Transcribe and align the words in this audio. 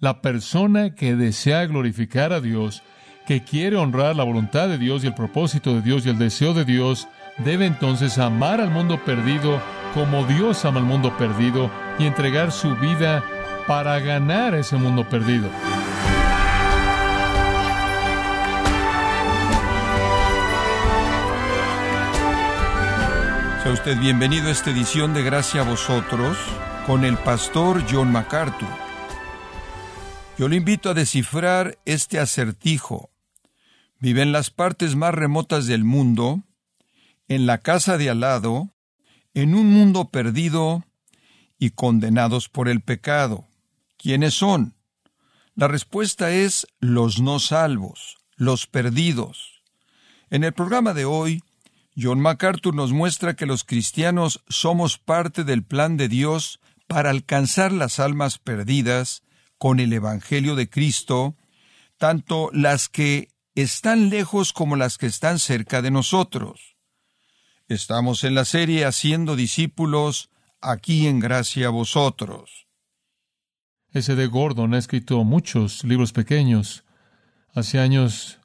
La 0.00 0.22
persona 0.22 0.94
que 0.94 1.14
desea 1.14 1.66
glorificar 1.66 2.32
a 2.32 2.40
Dios, 2.40 2.82
que 3.26 3.44
quiere 3.44 3.76
honrar 3.76 4.16
la 4.16 4.24
voluntad 4.24 4.66
de 4.66 4.78
Dios 4.78 5.04
y 5.04 5.08
el 5.08 5.14
propósito 5.14 5.74
de 5.74 5.82
Dios 5.82 6.06
y 6.06 6.08
el 6.08 6.16
deseo 6.16 6.54
de 6.54 6.64
Dios, 6.64 7.06
debe 7.44 7.66
entonces 7.66 8.16
amar 8.16 8.62
al 8.62 8.70
mundo 8.70 9.04
perdido 9.04 9.60
como 9.92 10.24
Dios 10.24 10.64
ama 10.64 10.78
al 10.78 10.86
mundo 10.86 11.14
perdido 11.18 11.70
y 11.98 12.06
entregar 12.06 12.50
su 12.50 12.74
vida 12.76 13.22
para 13.66 14.00
ganar 14.00 14.54
ese 14.54 14.76
mundo 14.76 15.06
perdido. 15.06 15.50
Sea 23.62 23.72
usted 23.72 23.98
bienvenido 23.98 24.48
a 24.48 24.52
esta 24.52 24.70
edición 24.70 25.12
de 25.12 25.24
Gracia 25.24 25.60
a 25.60 25.64
vosotros 25.64 26.38
con 26.86 27.04
el 27.04 27.18
pastor 27.18 27.84
John 27.90 28.10
MacArthur. 28.10 28.89
Yo 30.40 30.48
le 30.48 30.56
invito 30.56 30.88
a 30.88 30.94
descifrar 30.94 31.78
este 31.84 32.18
acertijo. 32.18 33.10
Vive 33.98 34.22
en 34.22 34.32
las 34.32 34.48
partes 34.48 34.96
más 34.96 35.14
remotas 35.14 35.66
del 35.66 35.84
mundo, 35.84 36.44
en 37.28 37.44
la 37.44 37.58
casa 37.58 37.98
de 37.98 38.08
al 38.08 38.20
lado, 38.20 38.72
en 39.34 39.54
un 39.54 39.70
mundo 39.70 40.08
perdido 40.08 40.82
y 41.58 41.72
condenados 41.72 42.48
por 42.48 42.70
el 42.70 42.80
pecado. 42.80 43.48
¿Quiénes 43.98 44.32
son? 44.32 44.72
La 45.56 45.68
respuesta 45.68 46.30
es 46.30 46.66
los 46.78 47.20
no 47.20 47.38
salvos, 47.38 48.16
los 48.36 48.66
perdidos. 48.66 49.62
En 50.30 50.42
el 50.42 50.54
programa 50.54 50.94
de 50.94 51.04
hoy, 51.04 51.42
John 51.94 52.18
MacArthur 52.18 52.74
nos 52.74 52.92
muestra 52.92 53.36
que 53.36 53.44
los 53.44 53.62
cristianos 53.62 54.42
somos 54.48 54.96
parte 54.96 55.44
del 55.44 55.64
plan 55.64 55.98
de 55.98 56.08
Dios 56.08 56.60
para 56.86 57.10
alcanzar 57.10 57.72
las 57.72 58.00
almas 58.00 58.38
perdidas 58.38 59.22
con 59.60 59.78
el 59.78 59.92
Evangelio 59.92 60.56
de 60.56 60.70
Cristo, 60.70 61.36
tanto 61.98 62.48
las 62.54 62.88
que 62.88 63.28
están 63.54 64.08
lejos 64.08 64.54
como 64.54 64.74
las 64.74 64.96
que 64.96 65.04
están 65.04 65.38
cerca 65.38 65.82
de 65.82 65.90
nosotros. 65.90 66.78
Estamos 67.68 68.24
en 68.24 68.34
la 68.34 68.46
serie 68.46 68.86
Haciendo 68.86 69.36
discípulos 69.36 70.30
aquí 70.62 71.06
en 71.06 71.20
gracia 71.20 71.66
a 71.66 71.70
vosotros. 71.70 72.68
Ese 73.92 74.16
de 74.16 74.28
Gordon 74.28 74.72
ha 74.72 74.78
escrito 74.78 75.22
muchos 75.24 75.84
libros 75.84 76.12
pequeños, 76.12 76.84
hace 77.52 77.80
años 77.80 78.38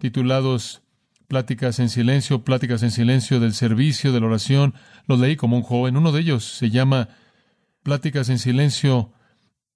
titulados 0.00 0.82
pláticas 1.28 1.78
en 1.78 1.88
silencio, 1.88 2.42
pláticas 2.42 2.82
en 2.82 2.90
silencio 2.90 3.38
del 3.38 3.54
servicio, 3.54 4.10
de 4.12 4.18
la 4.18 4.26
oración. 4.26 4.74
Los 5.06 5.20
leí 5.20 5.36
como 5.36 5.56
un 5.56 5.62
joven. 5.62 5.96
Uno 5.96 6.10
de 6.10 6.20
ellos 6.20 6.44
se 6.44 6.70
llama 6.70 7.10
Pláticas 7.84 8.28
en 8.28 8.40
silencio 8.40 9.12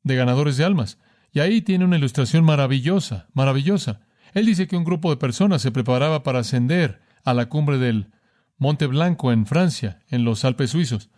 de 0.03 0.17
ganadores 0.17 0.57
de 0.57 0.65
almas. 0.65 0.99
Y 1.33 1.41
ahí 1.41 1.63
tiene 1.63 1.85
una 1.85 1.97
ilustración 1.97 2.45
maravillosa, 2.45 3.29
maravillosa. 3.33 4.01
Él 4.35 4.47
dice 4.47 4.67
que 4.67 4.77
un 4.77 4.85
grupo 4.85 5.11
de 5.11 5.17
personas 5.17 5.63
se 5.63 5.71
preparaba 5.73 6.23
para 6.23 6.41
ascender 6.41 7.01
a 7.25 7.35
la 7.35 7.47
cumbre 7.47 7.79
del 7.79 8.09
Monte 8.59 8.87
Blanco 8.87 9.33
en 9.33 9.47
Francia, 9.47 10.01
en 10.09 10.25
los 10.25 10.45
Alpes 10.45 10.71
suizos. 10.71 11.11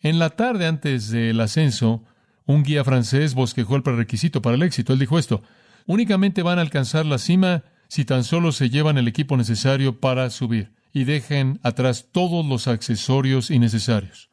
En 0.00 0.18
la 0.18 0.30
tarde 0.30 0.66
antes 0.66 1.10
del 1.10 1.40
ascenso, 1.40 2.04
un 2.46 2.62
guía 2.62 2.84
francés 2.84 3.34
bosquejó 3.34 3.76
el 3.76 3.82
prerequisito 3.82 4.42
para 4.42 4.56
el 4.56 4.62
éxito. 4.62 4.92
Él 4.92 4.98
dijo 4.98 5.18
esto, 5.18 5.42
únicamente 5.86 6.42
van 6.42 6.58
a 6.58 6.62
alcanzar 6.62 7.06
la 7.06 7.18
cima 7.18 7.64
si 7.88 8.04
tan 8.04 8.24
solo 8.24 8.52
se 8.52 8.70
llevan 8.70 8.98
el 8.98 9.08
equipo 9.08 9.36
necesario 9.36 10.00
para 10.00 10.30
subir 10.30 10.72
y 10.92 11.04
dejen 11.04 11.60
atrás 11.62 12.08
todos 12.12 12.44
los 12.46 12.66
accesorios 12.66 13.50
innecesarios. 13.50 14.30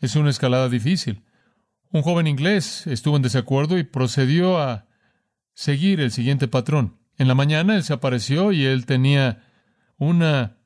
Es 0.00 0.16
una 0.16 0.30
escalada 0.30 0.68
difícil. 0.68 1.22
Un 1.92 2.02
joven 2.02 2.28
inglés 2.28 2.86
estuvo 2.86 3.16
en 3.16 3.22
desacuerdo 3.22 3.76
y 3.76 3.82
procedió 3.82 4.58
a 4.58 4.86
seguir 5.54 6.00
el 6.00 6.12
siguiente 6.12 6.46
patrón. 6.46 6.98
En 7.18 7.26
la 7.26 7.34
mañana 7.34 7.74
él 7.74 7.82
se 7.82 7.92
apareció 7.92 8.52
y 8.52 8.64
él 8.64 8.86
tenía 8.86 9.42
una 9.98 10.56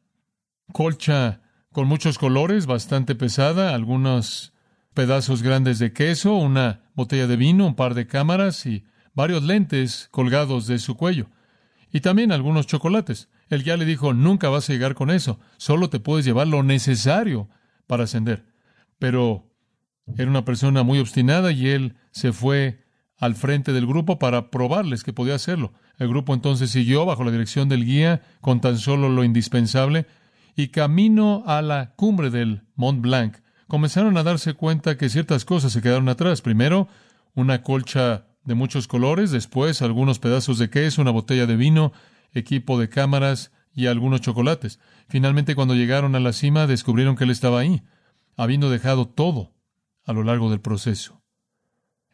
colcha 0.72 1.40
con 1.72 1.88
muchos 1.88 2.18
colores, 2.18 2.66
bastante 2.66 3.14
pesada, 3.14 3.74
algunos 3.74 4.52
pedazos 4.92 5.42
grandes 5.42 5.78
de 5.78 5.92
queso, 5.92 6.34
una 6.34 6.82
botella 6.94 7.26
de 7.26 7.36
vino, 7.36 7.66
un 7.66 7.74
par 7.74 7.94
de 7.94 8.06
cámaras 8.06 8.66
y 8.66 8.84
varios 9.14 9.42
lentes 9.42 10.08
colgados 10.10 10.66
de 10.66 10.78
su 10.78 10.96
cuello 10.96 11.30
y 11.90 12.00
también 12.00 12.32
algunos 12.32 12.66
chocolates. 12.66 13.28
Él 13.48 13.62
ya 13.62 13.76
le 13.76 13.84
dijo, 13.84 14.12
nunca 14.12 14.48
vas 14.48 14.68
a 14.68 14.72
llegar 14.72 14.94
con 14.94 15.10
eso, 15.10 15.38
solo 15.56 15.88
te 15.88 16.00
puedes 16.00 16.26
llevar 16.26 16.48
lo 16.48 16.62
necesario 16.62 17.48
para 17.86 18.04
ascender. 18.04 18.44
Pero 18.98 19.53
era 20.16 20.30
una 20.30 20.44
persona 20.44 20.82
muy 20.82 20.98
obstinada 20.98 21.52
y 21.52 21.68
él 21.68 21.96
se 22.10 22.32
fue 22.32 22.84
al 23.18 23.34
frente 23.34 23.72
del 23.72 23.86
grupo 23.86 24.18
para 24.18 24.50
probarles 24.50 25.02
que 25.02 25.12
podía 25.12 25.34
hacerlo. 25.34 25.72
El 25.98 26.08
grupo 26.08 26.34
entonces 26.34 26.70
siguió 26.70 27.06
bajo 27.06 27.24
la 27.24 27.30
dirección 27.30 27.68
del 27.68 27.84
guía 27.84 28.22
con 28.40 28.60
tan 28.60 28.78
solo 28.78 29.08
lo 29.08 29.24
indispensable 29.24 30.06
y 30.56 30.68
camino 30.68 31.42
a 31.46 31.62
la 31.62 31.94
cumbre 31.96 32.30
del 32.30 32.62
Mont 32.74 33.00
Blanc 33.00 33.36
comenzaron 33.66 34.16
a 34.16 34.22
darse 34.22 34.54
cuenta 34.54 34.96
que 34.96 35.08
ciertas 35.08 35.44
cosas 35.44 35.72
se 35.72 35.82
quedaron 35.82 36.08
atrás. 36.08 36.42
Primero, 36.42 36.88
una 37.34 37.62
colcha 37.62 38.26
de 38.44 38.54
muchos 38.54 38.86
colores, 38.86 39.30
después 39.30 39.80
algunos 39.82 40.18
pedazos 40.18 40.58
de 40.58 40.70
queso, 40.70 41.00
una 41.00 41.10
botella 41.10 41.46
de 41.46 41.56
vino, 41.56 41.92
equipo 42.32 42.78
de 42.78 42.88
cámaras 42.88 43.52
y 43.74 43.86
algunos 43.86 44.20
chocolates. 44.20 44.78
Finalmente, 45.08 45.54
cuando 45.54 45.74
llegaron 45.74 46.14
a 46.14 46.20
la 46.20 46.32
cima, 46.32 46.66
descubrieron 46.66 47.16
que 47.16 47.24
él 47.24 47.30
estaba 47.30 47.60
ahí, 47.60 47.82
habiendo 48.36 48.70
dejado 48.70 49.08
todo 49.08 49.53
a 50.04 50.12
lo 50.12 50.22
largo 50.22 50.50
del 50.50 50.60
proceso. 50.60 51.22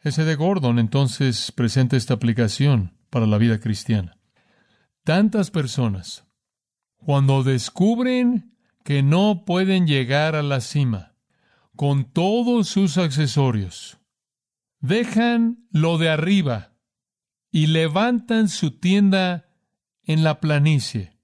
Ese 0.01 0.25
de 0.25 0.35
Gordon 0.35 0.79
entonces 0.79 1.51
presenta 1.51 1.95
esta 1.95 2.15
aplicación 2.15 2.97
para 3.09 3.27
la 3.27 3.37
vida 3.37 3.59
cristiana. 3.59 4.17
Tantas 5.03 5.51
personas, 5.51 6.25
cuando 6.97 7.43
descubren 7.43 8.55
que 8.83 9.03
no 9.03 9.45
pueden 9.45 9.85
llegar 9.85 10.35
a 10.35 10.41
la 10.41 10.61
cima 10.61 11.15
con 11.75 12.05
todos 12.11 12.67
sus 12.67 12.97
accesorios, 12.97 13.99
dejan 14.79 15.67
lo 15.71 15.97
de 15.97 16.09
arriba 16.09 16.73
y 17.51 17.67
levantan 17.67 18.49
su 18.49 18.71
tienda 18.71 19.49
en 20.03 20.23
la 20.23 20.39
planicie. 20.39 21.19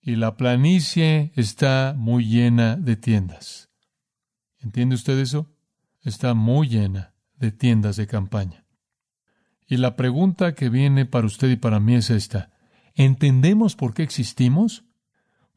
Y 0.00 0.16
la 0.16 0.36
planicie 0.36 1.32
está 1.34 1.94
muy 1.96 2.24
llena 2.26 2.76
de 2.76 2.96
tiendas. 2.96 3.70
¿Entiende 4.60 4.94
usted 4.94 5.18
eso? 5.18 5.57
Está 6.02 6.34
muy 6.34 6.68
llena 6.68 7.14
de 7.36 7.52
tiendas 7.52 7.96
de 7.96 8.06
campaña. 8.06 8.64
Y 9.66 9.76
la 9.76 9.96
pregunta 9.96 10.54
que 10.54 10.68
viene 10.68 11.06
para 11.06 11.26
usted 11.26 11.50
y 11.50 11.56
para 11.56 11.80
mí 11.80 11.94
es 11.94 12.10
esta. 12.10 12.50
¿Entendemos 12.94 13.76
por 13.76 13.94
qué 13.94 14.02
existimos? 14.02 14.84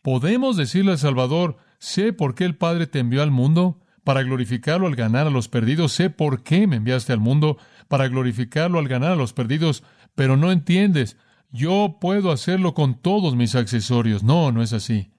¿Podemos 0.02 0.58
decirle 0.58 0.92
al 0.92 0.98
Salvador, 0.98 1.58
sé 1.80 2.12
por 2.12 2.36
qué 2.36 2.46
el 2.46 2.56
Padre 2.56 2.88
te 2.88 3.00
envió 3.00 3.24
al 3.24 3.32
mundo? 3.32 3.82
para 4.04 4.24
glorificarlo 4.24 4.88
al 4.88 4.96
ganar 4.96 5.28
a 5.28 5.32
los 5.32 5.48
perdidos. 5.48 5.94
Sé 5.94 6.10
por 6.10 6.44
qué 6.44 6.68
me 6.68 6.78
enviaste 6.78 7.14
al 7.14 7.20
mundo, 7.20 7.58
para 7.88 8.08
glorificarlo 8.08 8.80
al 8.80 8.88
ganar 8.88 9.12
a 9.12 9.16
los 9.16 9.34
perdidos, 9.34 9.84
pero 10.16 10.38
no 10.38 10.52
entiendes. 10.52 11.18
Yo 11.52 11.98
puedo 12.00 12.32
hacerlo 12.32 12.74
con 12.74 12.96
todos 12.96 13.36
mis 13.36 13.56
accesorios. 13.56 14.24
No, 14.24 14.52
no 14.52 14.62
es 14.62 14.74
así. 14.74 15.12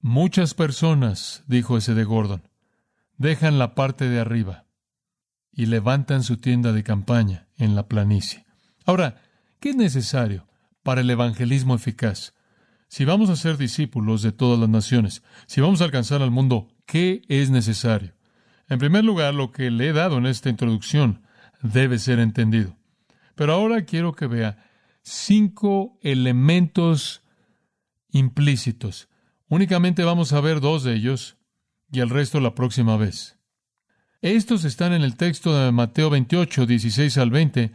Muchas 0.00 0.54
personas, 0.54 1.44
dijo 1.46 1.78
ese 1.78 1.94
de 1.94 2.04
Gordon, 2.04 2.42
dejan 3.16 3.58
la 3.58 3.74
parte 3.74 4.08
de 4.08 4.20
arriba 4.20 4.66
y 5.52 5.66
levantan 5.66 6.22
su 6.22 6.36
tienda 6.36 6.72
de 6.72 6.82
campaña 6.82 7.48
en 7.56 7.74
la 7.74 7.88
planicie. 7.88 8.44
Ahora, 8.84 9.22
¿qué 9.60 9.70
es 9.70 9.76
necesario 9.76 10.46
para 10.82 11.00
el 11.00 11.10
evangelismo 11.10 11.74
eficaz? 11.74 12.34
Si 12.88 13.04
vamos 13.04 13.30
a 13.30 13.36
ser 13.36 13.56
discípulos 13.56 14.22
de 14.22 14.32
todas 14.32 14.58
las 14.58 14.68
naciones, 14.68 15.22
si 15.46 15.60
vamos 15.60 15.80
a 15.80 15.84
alcanzar 15.84 16.22
al 16.22 16.30
mundo 16.30 16.68
¿Qué 16.86 17.22
es 17.28 17.50
necesario? 17.50 18.14
En 18.68 18.78
primer 18.78 19.04
lugar, 19.04 19.34
lo 19.34 19.52
que 19.52 19.70
le 19.70 19.88
he 19.88 19.92
dado 19.92 20.18
en 20.18 20.26
esta 20.26 20.48
introducción 20.48 21.22
debe 21.62 21.98
ser 21.98 22.18
entendido. 22.18 22.76
Pero 23.34 23.52
ahora 23.52 23.84
quiero 23.84 24.12
que 24.14 24.26
vea 24.26 24.70
cinco 25.02 25.98
elementos 26.02 27.22
implícitos. 28.10 29.08
Únicamente 29.48 30.04
vamos 30.04 30.32
a 30.32 30.40
ver 30.40 30.60
dos 30.60 30.84
de 30.84 30.94
ellos 30.94 31.36
y 31.94 32.00
el 32.00 32.10
resto 32.10 32.40
la 32.40 32.54
próxima 32.54 32.96
vez. 32.96 33.38
Estos 34.20 34.64
están 34.64 34.92
en 34.92 35.02
el 35.02 35.16
texto 35.16 35.56
de 35.56 35.70
Mateo 35.70 36.10
28, 36.10 36.66
16 36.66 37.18
al 37.18 37.30
20, 37.30 37.72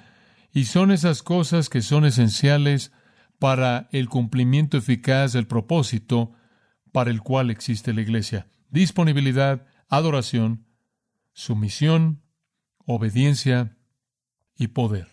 y 0.52 0.66
son 0.66 0.92
esas 0.92 1.24
cosas 1.24 1.70
que 1.70 1.82
son 1.82 2.06
esenciales 2.06 2.92
para 3.40 3.88
el 3.92 4.10
cumplimiento 4.10 4.78
eficaz 4.78 5.32
del 5.32 5.48
propósito 5.48 6.34
para 6.92 7.12
el 7.12 7.22
cual 7.22 7.50
existe 7.50 7.94
la 7.94 8.02
iglesia 8.02 8.48
disponibilidad, 8.72 9.66
adoración, 9.88 10.68
sumisión, 11.34 12.22
obediencia 12.86 13.78
y 14.56 14.68
poder. 14.68 15.08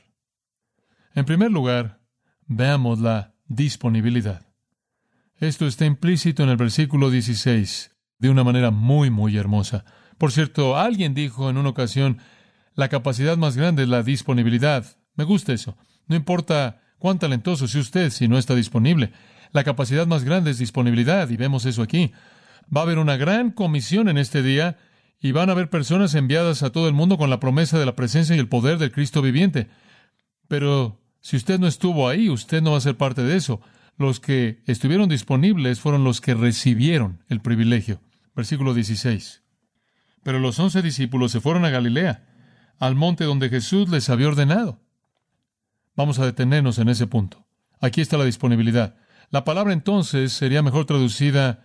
En 1.14 1.24
primer 1.24 1.50
lugar, 1.50 2.02
veamos 2.46 2.98
la 2.98 3.34
disponibilidad. 3.46 4.46
Esto 5.36 5.66
está 5.66 5.86
implícito 5.86 6.42
en 6.42 6.50
el 6.50 6.58
versículo 6.58 7.08
16 7.10 7.95
de 8.18 8.30
una 8.30 8.44
manera 8.44 8.70
muy, 8.70 9.10
muy 9.10 9.36
hermosa. 9.36 9.84
Por 10.18 10.32
cierto, 10.32 10.76
alguien 10.76 11.14
dijo 11.14 11.50
en 11.50 11.58
una 11.58 11.68
ocasión, 11.68 12.18
La 12.74 12.88
capacidad 12.88 13.36
más 13.36 13.56
grande 13.56 13.84
es 13.84 13.88
la 13.88 14.02
disponibilidad. 14.02 14.84
Me 15.14 15.24
gusta 15.24 15.52
eso. 15.52 15.76
No 16.06 16.16
importa 16.16 16.82
cuán 16.98 17.18
talentoso 17.18 17.68
sea 17.68 17.80
usted 17.80 18.10
si 18.10 18.28
no 18.28 18.38
está 18.38 18.54
disponible. 18.54 19.12
La 19.52 19.64
capacidad 19.64 20.06
más 20.06 20.24
grande 20.24 20.50
es 20.50 20.58
disponibilidad, 20.58 21.28
y 21.30 21.36
vemos 21.36 21.64
eso 21.64 21.82
aquí. 21.82 22.12
Va 22.74 22.80
a 22.80 22.84
haber 22.84 22.98
una 22.98 23.16
gran 23.16 23.50
comisión 23.50 24.08
en 24.08 24.18
este 24.18 24.42
día, 24.42 24.76
y 25.20 25.32
van 25.32 25.48
a 25.48 25.52
haber 25.52 25.70
personas 25.70 26.14
enviadas 26.14 26.62
a 26.62 26.70
todo 26.70 26.88
el 26.88 26.94
mundo 26.94 27.16
con 27.16 27.30
la 27.30 27.40
promesa 27.40 27.78
de 27.78 27.86
la 27.86 27.96
presencia 27.96 28.36
y 28.36 28.38
el 28.38 28.48
poder 28.48 28.78
del 28.78 28.92
Cristo 28.92 29.22
viviente. 29.22 29.68
Pero 30.48 31.00
si 31.20 31.36
usted 31.36 31.58
no 31.58 31.66
estuvo 31.66 32.08
ahí, 32.08 32.28
usted 32.28 32.62
no 32.62 32.72
va 32.72 32.78
a 32.78 32.82
ser 32.82 32.96
parte 32.96 33.22
de 33.22 33.36
eso. 33.36 33.60
Los 33.98 34.20
que 34.20 34.62
estuvieron 34.66 35.08
disponibles 35.08 35.80
fueron 35.80 36.04
los 36.04 36.20
que 36.20 36.34
recibieron 36.34 37.24
el 37.28 37.40
privilegio. 37.40 38.00
Versículo 38.36 38.74
16. 38.74 39.42
Pero 40.22 40.38
los 40.38 40.58
once 40.58 40.82
discípulos 40.82 41.32
se 41.32 41.40
fueron 41.40 41.64
a 41.64 41.70
Galilea, 41.70 42.26
al 42.78 42.94
monte 42.94 43.24
donde 43.24 43.48
Jesús 43.48 43.88
les 43.88 44.10
había 44.10 44.28
ordenado. 44.28 44.78
Vamos 45.96 46.18
a 46.18 46.26
detenernos 46.26 46.78
en 46.78 46.90
ese 46.90 47.06
punto. 47.06 47.46
Aquí 47.80 48.02
está 48.02 48.18
la 48.18 48.26
disponibilidad. 48.26 48.96
La 49.30 49.44
palabra 49.44 49.72
entonces 49.72 50.34
sería 50.34 50.62
mejor 50.62 50.84
traducida 50.84 51.64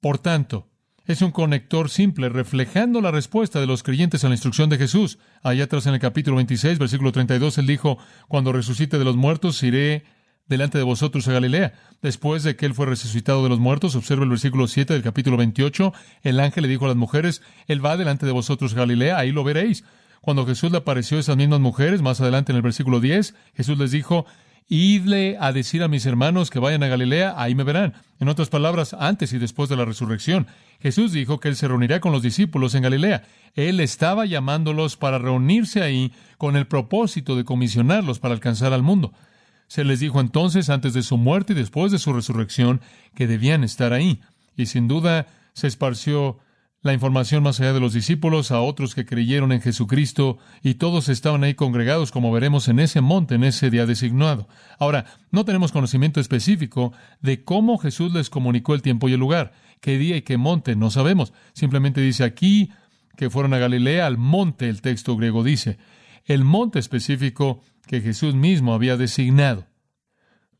por 0.00 0.18
tanto. 0.18 0.70
Es 1.04 1.20
un 1.20 1.32
conector 1.32 1.90
simple, 1.90 2.30
reflejando 2.30 3.02
la 3.02 3.10
respuesta 3.10 3.60
de 3.60 3.66
los 3.66 3.82
creyentes 3.82 4.24
a 4.24 4.28
la 4.28 4.34
instrucción 4.34 4.70
de 4.70 4.78
Jesús. 4.78 5.18
Allá 5.42 5.64
atrás 5.64 5.86
en 5.86 5.92
el 5.92 6.00
capítulo 6.00 6.36
26, 6.36 6.78
versículo 6.78 7.12
32, 7.12 7.58
él 7.58 7.66
dijo, 7.66 7.98
Cuando 8.26 8.52
resucite 8.52 8.98
de 8.98 9.04
los 9.04 9.16
muertos, 9.16 9.62
iré 9.62 10.04
delante 10.46 10.78
de 10.78 10.84
vosotros 10.84 11.26
a 11.28 11.32
Galilea. 11.32 11.72
Después 12.02 12.42
de 12.42 12.56
que 12.56 12.66
él 12.66 12.74
fue 12.74 12.86
resucitado 12.86 13.42
de 13.42 13.48
los 13.48 13.58
muertos, 13.58 13.96
observa 13.96 14.24
el 14.24 14.30
versículo 14.30 14.66
7 14.66 14.92
del 14.92 15.02
capítulo 15.02 15.36
28, 15.36 15.92
el 16.22 16.40
ángel 16.40 16.62
le 16.62 16.68
dijo 16.68 16.84
a 16.84 16.88
las 16.88 16.96
mujeres, 16.96 17.42
Él 17.66 17.84
va 17.84 17.96
delante 17.96 18.26
de 18.26 18.32
vosotros 18.32 18.74
a 18.74 18.78
Galilea, 18.78 19.18
ahí 19.18 19.32
lo 19.32 19.44
veréis. 19.44 19.84
Cuando 20.20 20.46
Jesús 20.46 20.70
le 20.70 20.78
apareció 20.78 21.16
a 21.16 21.20
esas 21.20 21.36
mismas 21.36 21.60
mujeres, 21.60 22.02
más 22.02 22.20
adelante 22.20 22.52
en 22.52 22.56
el 22.56 22.62
versículo 22.62 23.00
10, 23.00 23.34
Jesús 23.54 23.78
les 23.78 23.90
dijo, 23.90 24.26
Idle 24.68 25.36
a 25.38 25.52
decir 25.52 25.82
a 25.82 25.88
mis 25.88 26.06
hermanos 26.06 26.48
que 26.48 26.58
vayan 26.58 26.82
a 26.82 26.88
Galilea, 26.88 27.34
ahí 27.36 27.54
me 27.54 27.64
verán. 27.64 27.92
En 28.18 28.28
otras 28.28 28.48
palabras, 28.48 28.96
antes 28.98 29.34
y 29.34 29.38
después 29.38 29.68
de 29.68 29.76
la 29.76 29.84
resurrección. 29.84 30.46
Jesús 30.80 31.12
dijo 31.12 31.38
que 31.38 31.48
él 31.48 31.56
se 31.56 31.68
reunirá 31.68 32.00
con 32.00 32.12
los 32.12 32.22
discípulos 32.22 32.74
en 32.74 32.82
Galilea. 32.82 33.24
Él 33.54 33.80
estaba 33.80 34.24
llamándolos 34.24 34.96
para 34.96 35.18
reunirse 35.18 35.82
ahí 35.82 36.12
con 36.38 36.56
el 36.56 36.66
propósito 36.66 37.36
de 37.36 37.44
comisionarlos 37.44 38.18
para 38.18 38.32
alcanzar 38.32 38.72
al 38.72 38.82
mundo. 38.82 39.12
Se 39.68 39.84
les 39.84 40.00
dijo 40.00 40.20
entonces, 40.20 40.70
antes 40.70 40.94
de 40.94 41.02
su 41.02 41.16
muerte 41.16 41.52
y 41.52 41.56
después 41.56 41.92
de 41.92 41.98
su 41.98 42.12
resurrección, 42.12 42.80
que 43.14 43.26
debían 43.26 43.64
estar 43.64 43.92
ahí. 43.92 44.20
Y 44.56 44.66
sin 44.66 44.88
duda 44.88 45.26
se 45.52 45.66
esparció 45.66 46.38
la 46.84 46.92
información 46.92 47.42
más 47.42 47.58
allá 47.60 47.72
de 47.72 47.80
los 47.80 47.94
discípulos 47.94 48.50
a 48.50 48.60
otros 48.60 48.94
que 48.94 49.06
creyeron 49.06 49.52
en 49.52 49.62
Jesucristo 49.62 50.36
y 50.62 50.74
todos 50.74 51.08
estaban 51.08 51.42
ahí 51.42 51.54
congregados, 51.54 52.12
como 52.12 52.30
veremos 52.30 52.68
en 52.68 52.78
ese 52.78 53.00
monte, 53.00 53.36
en 53.36 53.44
ese 53.44 53.70
día 53.70 53.86
designado. 53.86 54.48
Ahora, 54.78 55.06
no 55.30 55.46
tenemos 55.46 55.72
conocimiento 55.72 56.20
específico 56.20 56.92
de 57.22 57.42
cómo 57.42 57.78
Jesús 57.78 58.12
les 58.12 58.28
comunicó 58.28 58.74
el 58.74 58.82
tiempo 58.82 59.08
y 59.08 59.14
el 59.14 59.20
lugar, 59.20 59.54
qué 59.80 59.96
día 59.96 60.18
y 60.18 60.22
qué 60.22 60.36
monte, 60.36 60.76
no 60.76 60.90
sabemos. 60.90 61.32
Simplemente 61.54 62.02
dice 62.02 62.22
aquí 62.22 62.70
que 63.16 63.30
fueron 63.30 63.54
a 63.54 63.58
Galilea, 63.58 64.06
al 64.06 64.18
monte, 64.18 64.68
el 64.68 64.82
texto 64.82 65.16
griego 65.16 65.42
dice, 65.42 65.78
el 66.26 66.44
monte 66.44 66.78
específico 66.78 67.62
que 67.86 68.00
Jesús 68.00 68.34
mismo 68.34 68.74
había 68.74 68.96
designado. 68.96 69.66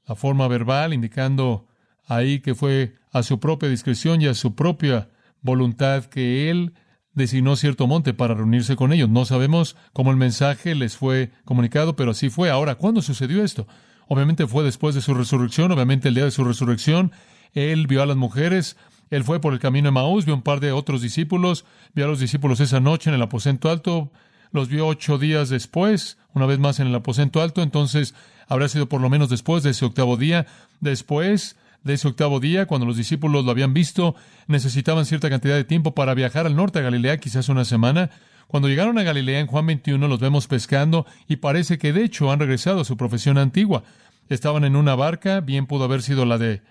La 0.06 0.14
forma 0.14 0.48
verbal 0.48 0.92
indicando 0.92 1.66
ahí 2.06 2.40
que 2.40 2.54
fue 2.54 2.94
a 3.12 3.22
su 3.22 3.40
propia 3.40 3.68
discreción 3.68 4.20
y 4.20 4.26
a 4.26 4.34
su 4.34 4.54
propia 4.54 5.08
voluntad 5.40 6.04
que 6.04 6.50
Él 6.50 6.74
designó 7.12 7.56
cierto 7.56 7.86
monte 7.86 8.12
para 8.12 8.34
reunirse 8.34 8.76
con 8.76 8.92
ellos. 8.92 9.08
No 9.08 9.24
sabemos 9.24 9.76
cómo 9.92 10.10
el 10.10 10.16
mensaje 10.16 10.74
les 10.74 10.96
fue 10.96 11.30
comunicado, 11.44 11.96
pero 11.96 12.10
así 12.10 12.28
fue. 12.28 12.50
Ahora, 12.50 12.74
¿cuándo 12.74 13.02
sucedió 13.02 13.42
esto? 13.44 13.66
Obviamente 14.08 14.46
fue 14.46 14.64
después 14.64 14.94
de 14.94 15.00
su 15.00 15.14
resurrección, 15.14 15.72
obviamente 15.72 16.08
el 16.08 16.14
día 16.14 16.24
de 16.24 16.30
su 16.30 16.44
resurrección, 16.44 17.12
Él 17.52 17.86
vio 17.86 18.02
a 18.02 18.06
las 18.06 18.16
mujeres, 18.16 18.76
Él 19.10 19.24
fue 19.24 19.40
por 19.40 19.52
el 19.54 19.60
camino 19.60 19.86
de 19.86 19.92
Maús, 19.92 20.26
vio 20.26 20.34
un 20.34 20.42
par 20.42 20.60
de 20.60 20.72
otros 20.72 21.00
discípulos, 21.00 21.64
vio 21.94 22.04
a 22.04 22.08
los 22.08 22.20
discípulos 22.20 22.60
esa 22.60 22.80
noche 22.80 23.08
en 23.08 23.14
el 23.14 23.22
aposento 23.22 23.70
alto, 23.70 24.12
los 24.54 24.68
vio 24.68 24.86
ocho 24.86 25.18
días 25.18 25.48
después, 25.48 26.16
una 26.32 26.46
vez 26.46 26.60
más 26.60 26.78
en 26.78 26.86
el 26.86 26.94
aposento 26.94 27.42
alto, 27.42 27.60
entonces 27.60 28.14
habrá 28.46 28.68
sido 28.68 28.88
por 28.88 29.00
lo 29.00 29.10
menos 29.10 29.28
después 29.28 29.64
de 29.64 29.70
ese 29.70 29.84
octavo 29.84 30.16
día. 30.16 30.46
Después 30.78 31.56
de 31.82 31.94
ese 31.94 32.06
octavo 32.06 32.38
día, 32.38 32.66
cuando 32.66 32.86
los 32.86 32.96
discípulos 32.96 33.44
lo 33.44 33.50
habían 33.50 33.74
visto, 33.74 34.14
necesitaban 34.46 35.06
cierta 35.06 35.28
cantidad 35.28 35.56
de 35.56 35.64
tiempo 35.64 35.92
para 35.96 36.14
viajar 36.14 36.46
al 36.46 36.54
norte 36.54 36.78
de 36.78 36.84
Galilea, 36.84 37.18
quizás 37.18 37.48
una 37.48 37.64
semana. 37.64 38.10
Cuando 38.46 38.68
llegaron 38.68 38.96
a 38.96 39.02
Galilea 39.02 39.40
en 39.40 39.48
Juan 39.48 39.66
21 39.66 40.06
los 40.06 40.20
vemos 40.20 40.46
pescando 40.46 41.04
y 41.26 41.36
parece 41.36 41.76
que 41.76 41.92
de 41.92 42.04
hecho 42.04 42.30
han 42.30 42.38
regresado 42.38 42.82
a 42.82 42.84
su 42.84 42.96
profesión 42.96 43.38
antigua. 43.38 43.82
Estaban 44.28 44.62
en 44.62 44.76
una 44.76 44.94
barca, 44.94 45.40
bien 45.40 45.66
pudo 45.66 45.82
haber 45.82 46.00
sido 46.00 46.26
la 46.26 46.38
de 46.38 46.62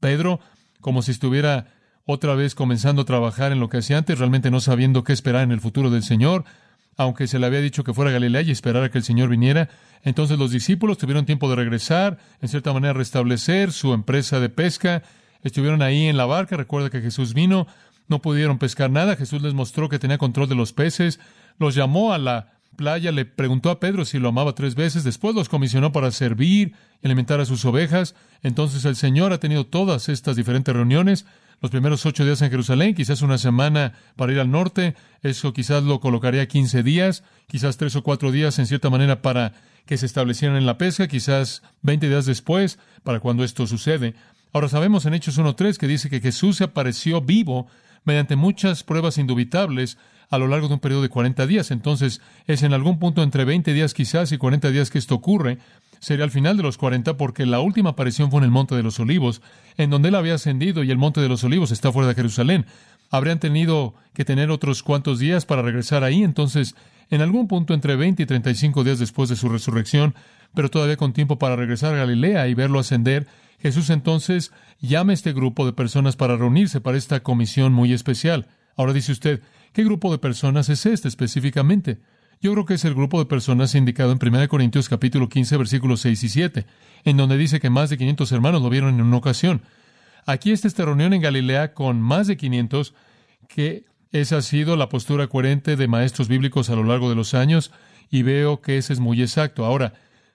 Pedro, 0.00 0.40
como 0.80 1.02
si 1.02 1.10
estuviera 1.10 1.66
otra 2.06 2.34
vez 2.34 2.54
comenzando 2.54 3.02
a 3.02 3.04
trabajar 3.04 3.52
en 3.52 3.60
lo 3.60 3.68
que 3.68 3.76
hacía 3.76 3.98
antes, 3.98 4.18
realmente 4.18 4.50
no 4.50 4.60
sabiendo 4.60 5.04
qué 5.04 5.12
esperar 5.12 5.42
en 5.42 5.52
el 5.52 5.60
futuro 5.60 5.90
del 5.90 6.02
Señor 6.02 6.46
aunque 6.98 7.28
se 7.28 7.38
le 7.38 7.46
había 7.46 7.60
dicho 7.60 7.84
que 7.84 7.94
fuera 7.94 8.10
a 8.10 8.12
Galilea 8.12 8.42
y 8.42 8.50
esperara 8.50 8.90
que 8.90 8.98
el 8.98 9.04
Señor 9.04 9.30
viniera. 9.30 9.70
Entonces 10.02 10.38
los 10.38 10.50
discípulos 10.50 10.98
tuvieron 10.98 11.24
tiempo 11.24 11.48
de 11.48 11.56
regresar, 11.56 12.18
en 12.42 12.48
cierta 12.48 12.72
manera 12.72 12.92
restablecer 12.92 13.72
su 13.72 13.94
empresa 13.94 14.40
de 14.40 14.48
pesca. 14.48 15.04
Estuvieron 15.44 15.80
ahí 15.80 16.06
en 16.06 16.16
la 16.16 16.26
barca, 16.26 16.56
recuerda 16.56 16.90
que 16.90 17.00
Jesús 17.00 17.34
vino, 17.34 17.68
no 18.08 18.20
pudieron 18.20 18.58
pescar 18.58 18.90
nada, 18.90 19.14
Jesús 19.16 19.40
les 19.40 19.54
mostró 19.54 19.88
que 19.88 20.00
tenía 20.00 20.18
control 20.18 20.48
de 20.48 20.56
los 20.56 20.72
peces, 20.72 21.20
los 21.58 21.76
llamó 21.76 22.12
a 22.12 22.18
la 22.18 22.57
playa, 22.78 23.12
le 23.12 23.26
preguntó 23.26 23.68
a 23.70 23.80
Pedro 23.80 24.06
si 24.06 24.18
lo 24.18 24.28
amaba 24.28 24.54
tres 24.54 24.76
veces, 24.76 25.04
después 25.04 25.34
los 25.34 25.50
comisionó 25.50 25.92
para 25.92 26.12
servir 26.12 26.74
y 27.02 27.06
alimentar 27.06 27.40
a 27.40 27.44
sus 27.44 27.64
ovejas. 27.66 28.14
Entonces 28.42 28.86
el 28.86 28.96
Señor 28.96 29.34
ha 29.34 29.40
tenido 29.40 29.66
todas 29.66 30.08
estas 30.08 30.36
diferentes 30.36 30.74
reuniones, 30.74 31.26
los 31.60 31.72
primeros 31.72 32.06
ocho 32.06 32.24
días 32.24 32.40
en 32.40 32.50
Jerusalén, 32.50 32.94
quizás 32.94 33.20
una 33.20 33.36
semana 33.36 33.94
para 34.14 34.32
ir 34.32 34.38
al 34.38 34.50
norte, 34.50 34.94
eso 35.22 35.52
quizás 35.52 35.82
lo 35.82 35.98
colocaría 35.98 36.46
15 36.46 36.84
días, 36.84 37.24
quizás 37.48 37.76
tres 37.76 37.96
o 37.96 38.04
cuatro 38.04 38.30
días 38.30 38.60
en 38.60 38.66
cierta 38.66 38.90
manera 38.90 39.22
para 39.22 39.54
que 39.84 39.98
se 39.98 40.06
establecieran 40.06 40.56
en 40.56 40.64
la 40.64 40.78
pesca, 40.78 41.08
quizás 41.08 41.62
20 41.82 42.08
días 42.08 42.26
después 42.26 42.78
para 43.02 43.18
cuando 43.18 43.42
esto 43.42 43.66
sucede. 43.66 44.14
Ahora 44.52 44.68
sabemos 44.68 45.04
en 45.04 45.14
Hechos 45.14 45.36
1.3 45.36 45.76
que 45.76 45.88
dice 45.88 46.08
que 46.08 46.20
Jesús 46.20 46.58
se 46.58 46.64
apareció 46.64 47.20
vivo 47.20 47.66
mediante 48.04 48.36
muchas 48.36 48.84
pruebas 48.84 49.18
indubitables 49.18 49.98
a 50.30 50.38
lo 50.38 50.48
largo 50.48 50.68
de 50.68 50.74
un 50.74 50.80
periodo 50.80 51.02
de 51.02 51.08
40 51.08 51.46
días. 51.46 51.70
Entonces, 51.70 52.20
es 52.46 52.62
en 52.62 52.72
algún 52.72 52.98
punto 52.98 53.22
entre 53.22 53.44
20 53.44 53.72
días 53.72 53.94
quizás 53.94 54.32
y 54.32 54.38
40 54.38 54.70
días 54.70 54.90
que 54.90 54.98
esto 54.98 55.14
ocurre 55.14 55.58
sería 56.00 56.24
al 56.24 56.30
final 56.30 56.56
de 56.56 56.62
los 56.62 56.78
40 56.78 57.16
porque 57.16 57.46
la 57.46 57.60
última 57.60 57.90
aparición 57.90 58.30
fue 58.30 58.38
en 58.38 58.44
el 58.44 58.50
Monte 58.50 58.74
de 58.74 58.82
los 58.82 59.00
Olivos, 59.00 59.42
en 59.76 59.90
donde 59.90 60.08
él 60.08 60.14
había 60.14 60.34
ascendido 60.34 60.82
y 60.84 60.90
el 60.90 60.98
Monte 60.98 61.20
de 61.20 61.28
los 61.28 61.44
Olivos 61.44 61.70
está 61.70 61.92
fuera 61.92 62.08
de 62.08 62.14
Jerusalén. 62.14 62.66
Habrían 63.10 63.40
tenido 63.40 63.94
que 64.14 64.24
tener 64.24 64.50
otros 64.50 64.82
cuantos 64.82 65.18
días 65.18 65.46
para 65.46 65.62
regresar 65.62 66.04
ahí, 66.04 66.22
entonces, 66.22 66.74
en 67.10 67.22
algún 67.22 67.48
punto 67.48 67.74
entre 67.74 67.96
20 67.96 68.22
y 68.22 68.26
35 68.26 68.84
días 68.84 68.98
después 68.98 69.28
de 69.28 69.36
su 69.36 69.48
resurrección, 69.48 70.14
pero 70.54 70.70
todavía 70.70 70.96
con 70.96 71.12
tiempo 71.12 71.38
para 71.38 71.56
regresar 71.56 71.94
a 71.94 71.98
Galilea 71.98 72.48
y 72.48 72.54
verlo 72.54 72.78
ascender, 72.78 73.26
Jesús 73.60 73.90
entonces 73.90 74.52
llama 74.80 75.12
a 75.12 75.14
este 75.14 75.32
grupo 75.32 75.66
de 75.66 75.72
personas 75.72 76.16
para 76.16 76.36
reunirse 76.36 76.80
para 76.80 76.98
esta 76.98 77.20
comisión 77.20 77.72
muy 77.72 77.92
especial. 77.92 78.46
Ahora 78.76 78.92
dice 78.92 79.10
usted, 79.10 79.42
¿qué 79.78 79.84
grupo 79.84 80.10
de 80.10 80.18
personas 80.18 80.68
es 80.70 80.86
este 80.86 81.06
específicamente? 81.06 82.00
Yo 82.40 82.52
creo 82.52 82.66
que 82.66 82.74
es 82.74 82.84
el 82.84 82.96
grupo 82.96 83.20
de 83.20 83.26
personas 83.26 83.76
indicado 83.76 84.10
en 84.10 84.18
1 84.20 84.48
Corintios 84.48 84.88
capítulo 84.88 85.28
15 85.28 85.56
versículos 85.56 86.00
6 86.00 86.24
y 86.24 86.28
7, 86.30 86.66
en 87.04 87.16
donde 87.16 87.36
dice 87.36 87.60
que 87.60 87.70
más 87.70 87.88
de 87.88 87.96
500 87.96 88.32
hermanos 88.32 88.60
lo 88.60 88.70
vieron 88.70 88.96
en 88.96 89.02
una 89.02 89.18
ocasión. 89.18 89.62
Aquí 90.26 90.50
está 90.50 90.66
esta 90.66 90.84
reunión 90.84 91.12
en 91.12 91.20
Galilea 91.20 91.74
con 91.74 92.00
más 92.00 92.26
de 92.26 92.36
500, 92.36 92.92
que 93.46 93.84
esa 94.10 94.38
ha 94.38 94.42
sido 94.42 94.74
la 94.74 94.88
postura 94.88 95.28
coherente 95.28 95.76
de 95.76 95.86
maestros 95.86 96.26
bíblicos 96.26 96.70
a 96.70 96.74
lo 96.74 96.82
largo 96.82 97.08
de 97.08 97.14
los 97.14 97.34
años, 97.34 97.70
y 98.10 98.24
veo 98.24 98.60
que 98.60 98.78
ese 98.78 98.92
es 98.92 98.98
muy 98.98 99.22
exacto. 99.22 99.64
Ahora, 99.64 99.92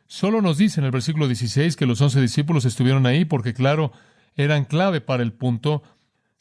solo 0.07 0.41
nos 0.41 0.57
dice 0.57 0.79
en 0.79 0.85
el 0.85 0.91
versículo 0.91 1.27
16 1.27 1.75
que 1.75 1.85
los 1.85 1.99
once 1.99 2.21
discípulos 2.21 2.63
estuvieron 2.63 3.05
ahí 3.05 3.25
porque, 3.25 3.53
claro, 3.53 3.91
eran 4.37 4.63
clave 4.63 5.01
para 5.01 5.21
el 5.21 5.33
punto. 5.33 5.83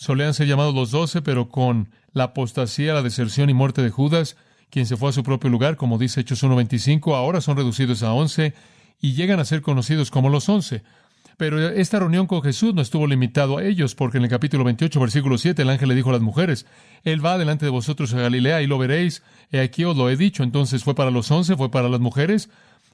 Solían 0.03 0.35
ser 0.35 0.49
llamados 0.49 0.75
los 0.75 0.91
doce, 0.91 1.23
pero 1.23 1.49
con 1.49 1.89
la 2.13 2.25
apostasía, 2.25 2.93
la 2.93 3.03
deserción 3.03 3.51
y 3.51 3.55
muerte 3.55 3.83
de 3.83 3.91
Judas, 3.91 4.37
quien 4.69 4.85
se 4.85 4.97
fue 4.97 5.11
a 5.11 5.13
su 5.13 5.23
propio 5.23 5.49
lugar, 5.49 5.77
como 5.77 5.97
dice 5.97 6.23
Hechos 6.23 6.43
1.25, 6.43 7.15
ahora 7.15 7.41
son 7.41 7.57
reducidos 7.57 8.03
a 8.03 8.13
once 8.13 8.53
y 9.01 9.13
llegan 9.13 9.39
a 9.39 9.45
ser 9.45 9.63
conocidos 9.63 10.11
como 10.11 10.29
los 10.29 10.49
once. 10.49 10.83
Pero 11.37 11.69
esta 11.69 12.01
reunión 12.01 12.27
con 12.27 12.43
Jesús 12.43 12.75
no 12.75 12.83
estuvo 12.83 13.07
limitado 13.07 13.59
a 13.59 13.65
ellos, 13.65 13.95
porque 13.95 14.19
en 14.19 14.25
el 14.25 14.29
capítulo 14.29 14.65
28, 14.65 14.99
versículo 14.99 15.39
7, 15.39 15.63
el 15.63 15.71
ángel 15.71 15.89
le 15.89 15.95
dijo 15.95 16.11
a 16.11 16.15
las 16.15 16.21
mujeres, 16.21 16.67
Él 17.05 17.25
va 17.25 17.39
delante 17.39 17.65
de 17.65 17.71
vosotros 17.71 18.13
a 18.13 18.23
Galilea 18.23 18.61
y 18.61 18.67
lo 18.67 18.79
veréis, 18.79 19.23
he 19.53 19.61
aquí 19.61 19.85
os 19.85 19.97
lo 19.97 20.11
he 20.11 20.17
dicho. 20.17 20.43
Entonces 20.43 20.83
fue 20.83 20.97
para 20.97 21.13
los 21.13 21.31
once, 21.31 21.55
fue 21.55 21.71
para 21.71 21.89
las 21.89 22.01
mujeres 22.01 22.51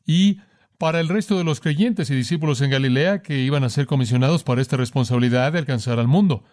y 0.06 0.40
para 0.76 1.00
el 1.00 1.08
resto 1.08 1.38
de 1.38 1.44
los 1.44 1.60
creyentes 1.60 2.10
y 2.10 2.14
discípulos 2.14 2.60
en 2.60 2.68
Galilea 2.68 3.22
que 3.22 3.38
iban 3.38 3.64
a 3.64 3.70
ser 3.70 3.86
comisionados 3.86 4.44
para 4.44 4.60
esta 4.60 4.76
responsabilidad 4.76 5.52
de 5.52 5.60
alcanzar 5.60 5.98
al 5.98 6.06
mundo. 6.06 6.44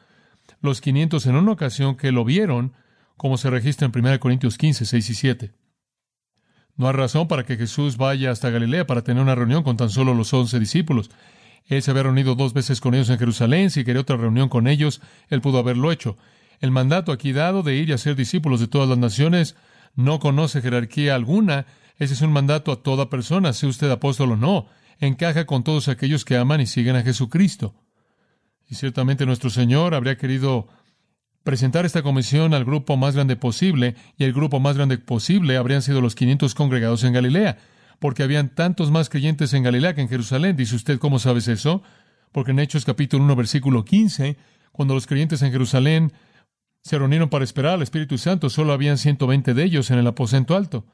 Los 0.62 0.82
500 0.82 1.26
en 1.26 1.36
una 1.36 1.52
ocasión 1.52 1.96
que 1.96 2.12
lo 2.12 2.26
vieron 2.26 2.74
como 3.18 3.38
se 3.38 3.50
registra 3.50 3.88
en 3.88 3.98
1 3.98 4.20
Corintios 4.20 4.58
15, 4.58 4.86
6 4.86 5.10
y 5.10 5.16
7. 5.16 5.52
No 6.78 6.88
hay 6.88 6.94
razón 6.94 7.28
para 7.28 7.46
que 7.46 7.56
Jesús 7.56 7.98
vaya 7.98 8.32
hasta 8.32 8.50
Galilea 8.50 8.86
para 8.86 9.04
tener 9.04 9.24
una 9.24 9.36
reunión 9.36 9.64
con 9.64 9.78
tan 9.78 9.90
solo 9.90 10.14
los 10.14 10.34
once 10.34 10.60
discípulos. 10.60 11.10
Él 11.68 11.82
se 11.82 11.92
había 11.92 12.04
reunido 12.04 12.36
dos 12.36 12.54
veces 12.54 12.82
con 12.82 12.94
ellos 12.94 13.10
en 13.10 13.18
Jerusalén. 13.18 13.72
Si 13.72 13.86
quería 13.86 14.02
otra 14.02 14.18
reunión 14.18 14.50
con 14.50 14.68
ellos, 14.68 15.02
él 15.30 15.42
pudo 15.42 15.60
haberlo 15.60 15.92
hecho. 15.92 16.18
El 16.60 16.72
mandato 16.72 17.12
aquí 17.12 17.32
dado 17.32 17.64
de 17.64 17.76
ir 17.76 17.90
y 17.90 17.94
hacer 17.94 18.16
discípulos 18.16 18.60
de 18.60 18.68
todas 18.68 18.90
las 18.90 18.98
naciones 18.98 19.56
no 19.96 20.20
conoce 20.20 20.62
jerarquía 20.62 21.16
alguna. 21.16 21.66
Ese 21.98 22.14
es 22.14 22.22
un 22.22 22.34
mandato 22.34 22.72
a 22.72 22.84
toda 22.84 23.10
persona, 23.10 23.54
sea 23.54 23.70
usted 23.70 23.90
apóstol 23.90 24.34
o 24.34 24.36
no. 24.36 24.68
Encaja 25.00 25.46
con 25.46 25.64
todos 25.64 25.88
aquellos 25.88 26.26
que 26.26 26.38
aman 26.38 26.62
y 26.62 26.68
siguen 26.68 26.98
a 26.98 27.04
Jesucristo. 27.04 27.74
Y 28.70 28.76
ciertamente 28.76 29.26
nuestro 29.26 29.50
Señor 29.50 29.94
habría 29.94 30.18
querido 30.18 30.68
presentar 31.44 31.86
esta 31.86 32.02
comisión 32.02 32.56
al 32.56 32.66
grupo 32.66 32.98
más 32.98 33.16
grande 33.16 33.36
posible, 33.36 33.96
y 34.18 34.24
el 34.24 34.34
grupo 34.34 34.60
más 34.60 34.76
grande 34.76 34.98
posible 34.98 35.58
habrían 35.58 35.84
sido 35.84 36.02
los 36.02 36.16
500 36.16 36.56
congregados 36.56 37.04
en 37.04 37.14
Galilea, 37.14 37.60
porque 38.00 38.24
habían 38.24 38.50
tantos 38.50 38.90
más 38.90 39.10
creyentes 39.10 39.54
en 39.54 39.64
Galilea 39.64 39.94
que 39.94 40.02
en 40.02 40.10
Jerusalén. 40.10 40.56
Dice 40.56 40.76
usted, 40.76 40.98
¿cómo 40.98 41.20
sabes 41.20 41.48
eso? 41.48 41.84
Porque 42.32 42.52
en 42.52 42.60
Hechos 42.60 42.84
capítulo 42.84 43.24
1, 43.24 43.36
versículo 43.36 43.86
15, 43.86 44.38
cuando 44.72 44.96
los 44.96 45.06
creyentes 45.06 45.42
en 45.44 45.52
Jerusalén 45.52 46.14
se 46.82 46.98
reunieron 46.98 47.30
para 47.30 47.44
esperar 47.44 47.74
al 47.74 47.84
Espíritu 47.84 48.18
Santo, 48.18 48.50
solo 48.50 48.74
habían 48.74 48.98
120 48.98 49.54
de 49.54 49.64
ellos 49.64 49.92
en 49.92 50.00
el 50.00 50.08
aposento 50.08 50.56
alto. 50.56 50.86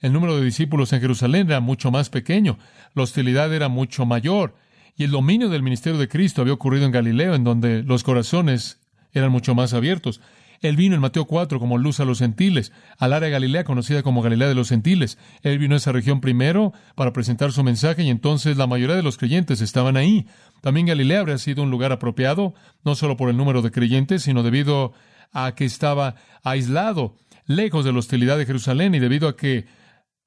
El 0.00 0.12
número 0.12 0.36
de 0.36 0.44
discípulos 0.44 0.92
en 0.92 1.00
Jerusalén 1.00 1.46
era 1.46 1.60
mucho 1.60 1.90
más 1.90 2.10
pequeño, 2.10 2.58
la 2.94 3.04
hostilidad 3.04 3.52
era 3.54 3.68
mucho 3.68 4.06
mayor, 4.06 4.54
y 4.96 5.04
el 5.04 5.10
dominio 5.10 5.48
del 5.48 5.62
ministerio 5.62 5.98
de 5.98 6.08
Cristo 6.08 6.42
había 6.42 6.54
ocurrido 6.54 6.86
en 6.86 6.92
Galileo, 6.92 7.34
en 7.34 7.44
donde 7.44 7.82
los 7.82 8.02
corazones 8.02 8.80
eran 9.12 9.32
mucho 9.32 9.54
más 9.54 9.74
abiertos. 9.74 10.20
Él 10.60 10.76
vino 10.76 10.94
en 10.94 11.00
Mateo 11.00 11.24
4 11.24 11.58
como 11.58 11.78
luz 11.78 12.00
a 12.00 12.04
los 12.04 12.18
gentiles, 12.18 12.70
al 12.98 13.14
área 13.14 13.28
de 13.28 13.32
Galilea 13.32 13.64
conocida 13.64 14.02
como 14.02 14.20
Galilea 14.20 14.48
de 14.48 14.54
los 14.54 14.68
gentiles. 14.68 15.16
Él 15.42 15.58
vino 15.58 15.74
a 15.74 15.78
esa 15.78 15.92
región 15.92 16.20
primero 16.20 16.74
para 16.96 17.14
presentar 17.14 17.52
su 17.52 17.64
mensaje 17.64 18.02
y 18.02 18.10
entonces 18.10 18.58
la 18.58 18.66
mayoría 18.66 18.96
de 18.96 19.02
los 19.02 19.16
creyentes 19.16 19.62
estaban 19.62 19.96
ahí. 19.96 20.26
También 20.60 20.86
Galilea 20.86 21.20
habría 21.20 21.38
sido 21.38 21.62
un 21.62 21.70
lugar 21.70 21.92
apropiado, 21.92 22.54
no 22.84 22.94
solo 22.94 23.16
por 23.16 23.30
el 23.30 23.38
número 23.38 23.62
de 23.62 23.70
creyentes, 23.70 24.22
sino 24.22 24.42
debido 24.42 24.92
a 25.32 25.54
que 25.54 25.64
estaba 25.64 26.16
aislado, 26.42 27.16
lejos 27.46 27.84
de 27.86 27.92
la 27.92 27.98
hostilidad 27.98 28.36
de 28.36 28.46
Jerusalén 28.46 28.94
y 28.94 28.98
debido 28.98 29.28
a 29.28 29.36
que 29.36 29.66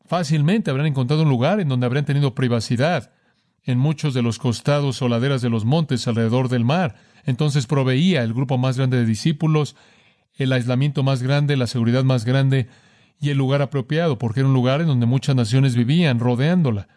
fácilmente 0.05 0.72
habrían 0.72 0.88
encontrado 0.88 1.24
un 1.24 1.29
lugar 1.29 1.60
en 1.60 1.70
donde 1.70 1.86
habrían 1.86 2.05
tenido 2.05 2.34
privacidad 2.34 3.12
en 3.65 3.77
muchos 3.77 4.13
de 4.13 4.22
los 4.22 4.39
costados 4.39 5.01
o 5.01 5.08
laderas 5.08 5.41
de 5.41 5.50
los 5.50 5.65
montes 5.65 6.08
alrededor 6.08 6.50
del 6.50 6.65
mar. 6.65 6.96
Entonces 7.25 7.65
proveía 7.65 8.24
el 8.24 8.34
grupo 8.34 8.58
más 8.58 8.77
grande 8.77 8.98
de 8.98 9.05
discípulos, 9.05 9.75
el 10.36 10.51
aislamiento 10.51 11.03
más 11.03 11.24
grande, 11.24 11.55
la 11.55 11.67
seguridad 11.67 12.03
más 12.03 12.25
grande 12.25 12.67
y 13.20 13.29
el 13.29 13.38
lugar 13.38 13.62
apropiado, 13.62 14.17
porque 14.17 14.41
era 14.41 14.50
un 14.50 14.53
lugar 14.53 14.82
en 14.82 14.88
donde 14.88 15.05
muchas 15.05 15.36
naciones 15.36 15.75
vivían 15.75 16.20
rodeándola. 16.20 16.89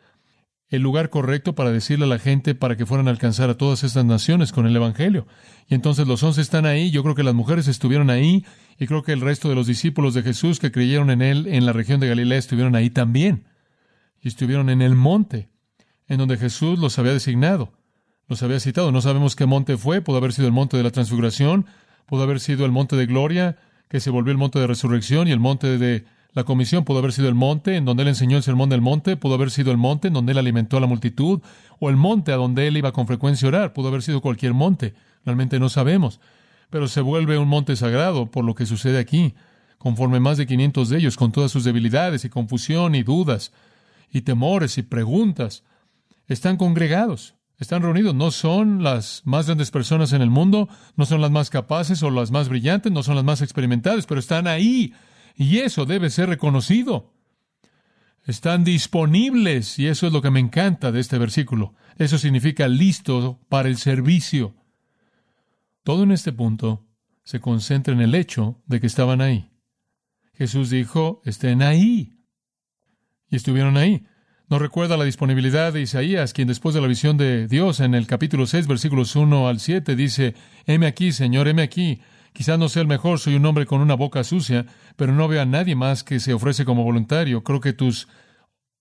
El 0.69 0.83
lugar 0.83 1.11
correcto 1.11 1.55
para 1.55 1.71
decirle 1.71 2.07
a 2.07 2.09
la 2.09 2.19
gente 2.19 2.57
para 2.57 2.77
que 2.77 2.87
fueran 2.87 3.07
a 3.07 3.13
alcanzar 3.13 3.51
a 3.51 3.57
todas 3.57 3.85
estas 3.85 4.05
naciones 4.05 4.51
con 4.51 4.67
el 4.67 4.75
Evangelio. 4.75 5.29
Y 5.69 5.77
entonces 5.77 6.09
los 6.09 6.25
once 6.25 6.41
están 6.41 6.67
ahí, 6.67 6.91
yo 6.91 7.05
creo 7.05 7.15
que 7.15 7.23
las 7.23 7.35
mujeres 7.35 7.69
estuvieron 7.69 8.11
ahí, 8.11 8.45
y 8.77 8.89
creo 8.89 9.05
que 9.05 9.13
el 9.13 9.21
resto 9.21 9.49
de 9.49 9.55
los 9.55 9.69
discípulos 9.69 10.15
de 10.15 10.25
Jesús 10.25 10.59
que 10.59 10.73
creyeron 10.73 11.11
en 11.11 11.23
él 11.23 11.47
en 11.47 11.65
la 11.65 11.73
región 11.73 12.01
de 12.01 12.09
Galilea 12.09 12.39
estuvieron 12.39 12.75
ahí 12.75 12.91
también. 12.91 13.45
Y 14.21 14.27
estuvieron 14.27 14.69
en 14.69 14.83
el 14.83 14.97
monte 14.97 15.51
en 16.09 16.19
donde 16.19 16.37
Jesús 16.37 16.79
los 16.79 16.99
había 16.99 17.13
designado, 17.13 17.73
los 18.29 18.43
había 18.43 18.61
citado. 18.61 18.93
No 18.93 19.01
sabemos 19.01 19.37
qué 19.37 19.47
monte 19.47 19.77
fue, 19.77 20.01
pudo 20.01 20.19
haber 20.19 20.33
sido 20.33 20.47
el 20.47 20.53
monte 20.53 20.77
de 20.77 20.83
la 20.83 20.91
transfiguración, 20.91 21.67
pudo 22.07 22.23
haber 22.23 22.41
sido 22.41 22.65
el 22.65 22.73
monte 22.73 22.97
de 22.97 23.07
gloria, 23.07 23.57
que 23.89 24.01
se 24.01 24.11
volvió 24.11 24.33
el 24.33 24.39
monte 24.39 24.59
de 24.59 24.67
resurrección, 24.67 25.29
y 25.29 25.33
el 25.33 25.41
monte 25.41 25.79
de 25.79 26.05
la 26.33 26.45
comisión. 26.45 26.85
Pudo 26.85 26.99
haber 26.99 27.13
sido 27.13 27.29
el 27.29 27.35
monte 27.35 27.77
en 27.77 27.85
donde 27.85 28.03
él 28.03 28.09
enseñó 28.09 28.37
el 28.37 28.43
sermón 28.43 28.69
del 28.69 28.81
monte, 28.81 29.17
pudo 29.17 29.35
haber 29.35 29.51
sido 29.51 29.71
el 29.71 29.79
monte 29.79 30.09
en 30.09 30.15
donde 30.15 30.33
él 30.33 30.39
alimentó 30.39 30.77
a 30.77 30.81
la 30.81 30.87
multitud, 30.87 31.41
o 31.79 31.91
el 31.91 31.97
monte 31.97 32.33
a 32.33 32.37
donde 32.37 32.69
él 32.69 32.77
iba 32.77 32.93
con 32.93 33.07
frecuencia 33.07 33.47
a 33.47 33.49
orar, 33.49 33.73
pudo 33.73 33.89
haber 33.89 34.03
sido 34.03 34.21
cualquier 34.21 34.55
monte, 34.55 34.95
realmente 35.25 35.59
no 35.59 35.69
sabemos, 35.69 36.21
pero 36.71 36.89
se 36.89 37.01
vuelve 37.01 37.39
un 37.39 37.49
monte 37.49 37.77
sagrado 37.77 38.31
por 38.31 38.45
lo 38.45 38.55
que 38.55 38.67
sucede 38.67 38.99
aquí, 38.99 39.35
conforme 39.79 40.21
más 40.21 40.37
de 40.39 40.47
500 40.47 40.89
de 40.89 40.99
ellos, 40.99 41.17
con 41.17 41.33
todas 41.33 41.51
sus 41.51 41.65
debilidades 41.65 42.25
y 42.25 42.29
confusión 42.29 42.95
y 42.95 43.03
dudas 43.03 43.53
y 44.11 44.23
temores 44.23 44.79
y 44.79 44.83
preguntas, 44.83 45.63
están 46.27 46.57
congregados, 46.57 47.35
están 47.59 47.83
reunidos. 47.83 48.15
No 48.15 48.31
son 48.31 48.83
las 48.83 49.23
más 49.25 49.47
grandes 49.47 49.71
personas 49.71 50.13
en 50.13 50.23
el 50.23 50.31
mundo, 50.31 50.69
no 50.97 51.07
son 51.07 51.21
las 51.21 51.31
más 51.31 51.51
capaces 51.51 52.03
o 52.03 52.11
las 52.11 52.31
más 52.31 52.49
brillantes, 52.49 52.93
no 52.93 53.03
son 53.03 53.17
las 53.17 53.25
más 53.25 53.43
experimentadas, 53.43 54.07
pero 54.07 54.21
están 54.21 54.47
ahí. 54.47 54.95
Y 55.35 55.59
eso 55.59 55.85
debe 55.85 56.11
ser 56.11 56.29
reconocido. 56.29 57.13
Están 58.25 58.65
disponibles 58.65 59.79
y 59.79 59.87
eso 59.87 60.09
es 60.09 60.13
lo 60.13 60.21
que 60.21 60.31
me 60.31 60.41
encanta 60.41 60.91
de 60.91 61.01
este 61.01 61.19
versículo. 61.19 61.75
Eso 61.97 62.19
significa 62.19 62.67
listo 62.67 63.41
para 63.49 63.69
el 63.69 63.77
servicio. 63.77 64.55
Todo 65.85 66.03
en 66.03 66.11
este 66.11 66.33
punto 66.33 66.85
se 67.23 67.41
concentra 67.41 67.95
en 67.95 68.01
el 68.01 68.15
hecho 68.15 68.61
de 68.67 68.81
que 68.81 68.89
estaban 68.89 69.21
ahí. 69.21 69.49
Jesús 70.35 70.71
dijo, 70.71 71.23
estén 71.25 71.63
ahí. 71.63 72.19
Y 73.29 73.37
estuvieron 73.37 73.77
ahí. 73.77 74.07
Nos 74.49 74.63
recuerda 74.63 74.97
la 74.97 75.03
disponibilidad 75.03 75.73
de 75.73 75.81
Isaías, 75.81 76.33
quien 76.33 76.47
después 76.47 76.73
de 76.73 76.81
la 76.81 76.87
visión 76.87 77.17
de 77.17 77.49
Dios 77.49 77.81
en 77.81 77.97
el 77.97 78.07
capítulo 78.07 78.47
6, 78.47 78.69
versículos 78.69 79.17
1 79.17 79.49
al 79.49 79.59
7, 79.59 79.97
dice, 79.97 80.37
heme 80.67 80.87
aquí, 80.87 81.11
Señor, 81.11 81.49
heme 81.49 81.63
aquí. 81.63 82.01
Quizás 82.33 82.57
no 82.57 82.69
sea 82.69 82.83
el 82.83 82.87
mejor, 82.87 83.19
soy 83.19 83.35
un 83.35 83.45
hombre 83.45 83.67
con 83.67 83.81
una 83.81 83.95
boca 83.95 84.23
sucia, 84.23 84.67
pero 84.95 85.13
no 85.13 85.27
veo 85.27 85.43
a 85.43 85.47
nadie 85.47 85.75
más 85.75 86.05
que 86.05 86.21
se 86.21 86.33
ofrece 86.33 86.65
como 86.65 86.85
voluntario. 86.85 87.43
Creo 87.43 87.61
que 87.61 87.73
tus 87.73 88.07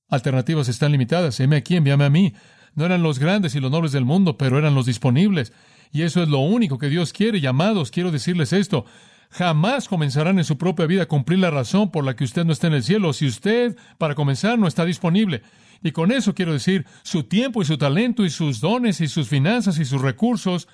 alternativas 0.08 0.68
están 0.68 0.92
limitadas. 0.92 1.40
Heme 1.40 1.56
aquí, 1.56 1.78
envíame 1.78 2.06
a 2.06 2.12
mí. 2.12 2.36
No 2.76 2.86
eran 2.86 3.02
los 3.02 3.18
grandes 3.18 3.56
y 3.56 3.60
los 3.60 3.72
nobles 3.72 3.92
del 3.92 4.06
mundo, 4.06 4.38
pero 4.38 4.60
eran 4.60 4.76
los 4.76 4.86
disponibles. 4.86 5.52
Y 5.92 6.04
eso 6.04 6.22
es 6.22 6.30
lo 6.30 6.42
único 6.42 6.78
que 6.78 6.90
Dios 6.90 7.12
quiere. 7.12 7.42
Llamados, 7.42 7.90
quiero 7.90 8.12
decirles 8.12 8.54
esto. 8.54 8.86
Jamás 9.30 9.88
comenzarán 9.88 10.38
en 10.38 10.46
su 10.46 10.58
propia 10.58 10.86
vida 10.86 11.04
a 11.04 11.08
cumplir 11.08 11.40
la 11.40 11.52
razón 11.52 11.92
por 11.92 12.06
la 12.06 12.16
que 12.16 12.24
usted 12.24 12.46
no 12.46 12.54
está 12.54 12.68
en 12.68 12.74
el 12.74 12.84
cielo 12.84 13.14
si 13.14 13.28
usted, 13.28 13.76
para 13.98 14.16
comenzar, 14.16 14.58
no 14.58 14.68
está 14.68 14.86
disponible. 14.86 15.42
Y 15.84 15.92
con 15.92 16.12
eso 16.12 16.34
quiero 16.34 16.54
decir, 16.54 16.86
su 17.04 17.24
tiempo 17.24 17.62
y 17.62 17.66
su 17.66 17.78
talento 17.78 18.26
y 18.26 18.30
sus 18.30 18.62
dones 18.62 19.02
y 19.02 19.08
sus 19.08 19.28
finanzas 19.28 19.78
y 19.78 19.86
sus 19.86 20.02
recursos 20.02 20.68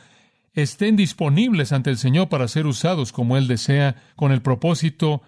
estén 0.54 0.96
disponibles 0.96 1.72
ante 1.72 1.90
el 1.90 1.98
Señor 1.98 2.30
para 2.30 2.48
ser 2.48 2.66
usados 2.66 3.12
como 3.12 3.38
Él 3.38 3.48
desea, 3.48 3.96
con 4.16 4.32
el 4.32 4.42
propósito 4.42 5.22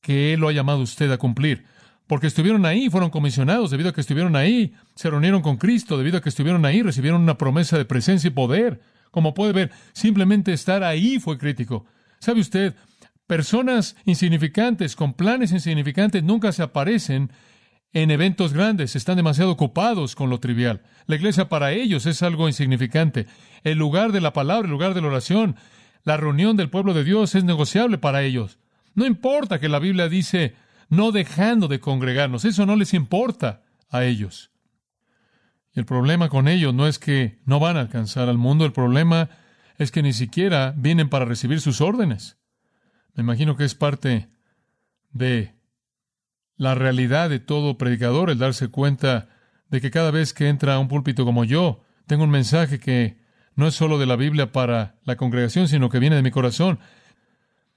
que 0.00 0.32
Él 0.32 0.40
lo 0.40 0.48
ha 0.48 0.52
llamado 0.52 0.80
usted 0.80 1.10
a 1.10 1.18
cumplir. 1.18 1.64
Porque 2.06 2.28
estuvieron 2.28 2.66
ahí, 2.66 2.88
fueron 2.88 3.10
comisionados, 3.10 3.70
debido 3.70 3.90
a 3.90 3.92
que 3.92 4.00
estuvieron 4.00 4.36
ahí, 4.36 4.74
se 4.94 5.10
reunieron 5.10 5.42
con 5.42 5.56
Cristo, 5.56 5.98
debido 5.98 6.18
a 6.18 6.20
que 6.20 6.28
estuvieron 6.28 6.64
ahí, 6.64 6.82
recibieron 6.82 7.20
una 7.20 7.36
promesa 7.36 7.78
de 7.78 7.84
presencia 7.84 8.28
y 8.28 8.32
poder. 8.32 8.80
Como 9.10 9.34
puede 9.34 9.52
ver, 9.52 9.72
simplemente 9.92 10.52
estar 10.52 10.84
ahí 10.84 11.18
fue 11.18 11.38
crítico. 11.38 11.86
¿Sabe 12.18 12.40
usted? 12.40 12.74
Personas 13.26 13.96
insignificantes 14.04 14.94
con 14.94 15.14
planes 15.14 15.52
insignificantes 15.52 16.22
nunca 16.22 16.52
se 16.52 16.62
aparecen 16.62 17.32
en 17.92 18.10
eventos 18.10 18.52
grandes, 18.52 18.94
están 18.94 19.16
demasiado 19.16 19.50
ocupados 19.50 20.14
con 20.14 20.28
lo 20.28 20.38
trivial. 20.38 20.82
La 21.06 21.16
iglesia 21.16 21.48
para 21.48 21.72
ellos 21.72 22.04
es 22.06 22.22
algo 22.22 22.46
insignificante. 22.46 23.26
El 23.64 23.78
lugar 23.78 24.12
de 24.12 24.20
la 24.20 24.32
palabra, 24.32 24.66
el 24.66 24.72
lugar 24.72 24.92
de 24.92 25.00
la 25.00 25.08
oración, 25.08 25.56
la 26.04 26.16
reunión 26.16 26.56
del 26.56 26.68
pueblo 26.68 26.94
de 26.94 27.04
Dios 27.04 27.34
es 27.34 27.44
negociable 27.44 27.98
para 27.98 28.22
ellos. 28.22 28.58
No 28.94 29.06
importa 29.06 29.60
que 29.60 29.68
la 29.68 29.78
Biblia 29.78 30.08
dice 30.08 30.54
no 30.88 31.10
dejando 31.10 31.68
de 31.68 31.80
congregarnos, 31.80 32.44
eso 32.44 32.66
no 32.66 32.76
les 32.76 32.94
importa 32.94 33.62
a 33.88 34.04
ellos. 34.04 34.50
Y 35.74 35.80
el 35.80 35.86
problema 35.86 36.28
con 36.28 36.48
ellos 36.48 36.72
no 36.74 36.86
es 36.86 36.98
que 36.98 37.40
no 37.44 37.60
van 37.60 37.76
a 37.76 37.80
alcanzar 37.80 38.28
al 38.28 38.38
mundo, 38.38 38.64
el 38.64 38.72
problema 38.72 39.30
es 39.78 39.90
que 39.90 40.02
ni 40.02 40.12
siquiera 40.12 40.74
vienen 40.76 41.08
para 41.08 41.24
recibir 41.24 41.60
sus 41.60 41.80
órdenes. 41.80 42.38
Me 43.14 43.22
imagino 43.22 43.56
que 43.56 43.64
es 43.64 43.74
parte 43.74 44.28
de 45.10 45.54
la 46.56 46.74
realidad 46.74 47.30
de 47.30 47.38
todo 47.38 47.78
predicador 47.78 48.30
el 48.30 48.38
darse 48.38 48.68
cuenta 48.68 49.28
de 49.68 49.80
que 49.80 49.90
cada 49.90 50.10
vez 50.10 50.32
que 50.32 50.48
entra 50.48 50.74
a 50.74 50.78
un 50.78 50.88
púlpito 50.88 51.24
como 51.24 51.44
yo, 51.44 51.82
tengo 52.06 52.24
un 52.24 52.30
mensaje 52.30 52.78
que 52.78 53.18
no 53.54 53.66
es 53.66 53.74
solo 53.74 53.98
de 53.98 54.06
la 54.06 54.16
Biblia 54.16 54.52
para 54.52 54.96
la 55.04 55.16
congregación, 55.16 55.68
sino 55.68 55.88
que 55.88 55.98
viene 55.98 56.16
de 56.16 56.22
mi 56.22 56.30
corazón. 56.30 56.78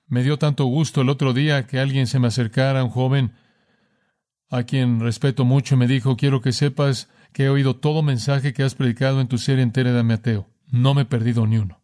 Me 0.07 0.23
dio 0.23 0.37
tanto 0.37 0.65
gusto 0.65 1.01
el 1.01 1.09
otro 1.09 1.33
día 1.33 1.67
que 1.67 1.79
alguien 1.79 2.07
se 2.07 2.19
me 2.19 2.27
acercara, 2.27 2.83
un 2.83 2.89
joven 2.89 3.33
a 4.49 4.63
quien 4.63 4.99
respeto 4.99 5.45
mucho, 5.45 5.75
y 5.75 5.77
me 5.77 5.87
dijo, 5.87 6.17
quiero 6.17 6.41
que 6.41 6.51
sepas 6.51 7.09
que 7.33 7.45
he 7.45 7.49
oído 7.49 7.75
todo 7.75 8.01
mensaje 8.01 8.53
que 8.53 8.63
has 8.63 8.75
predicado 8.75 9.21
en 9.21 9.27
tu 9.27 9.37
serie 9.37 9.63
entera 9.63 9.93
de 9.93 10.03
Mateo. 10.03 10.47
No 10.71 10.93
me 10.93 11.03
he 11.03 11.05
perdido 11.05 11.45
ni 11.45 11.57
uno. 11.57 11.78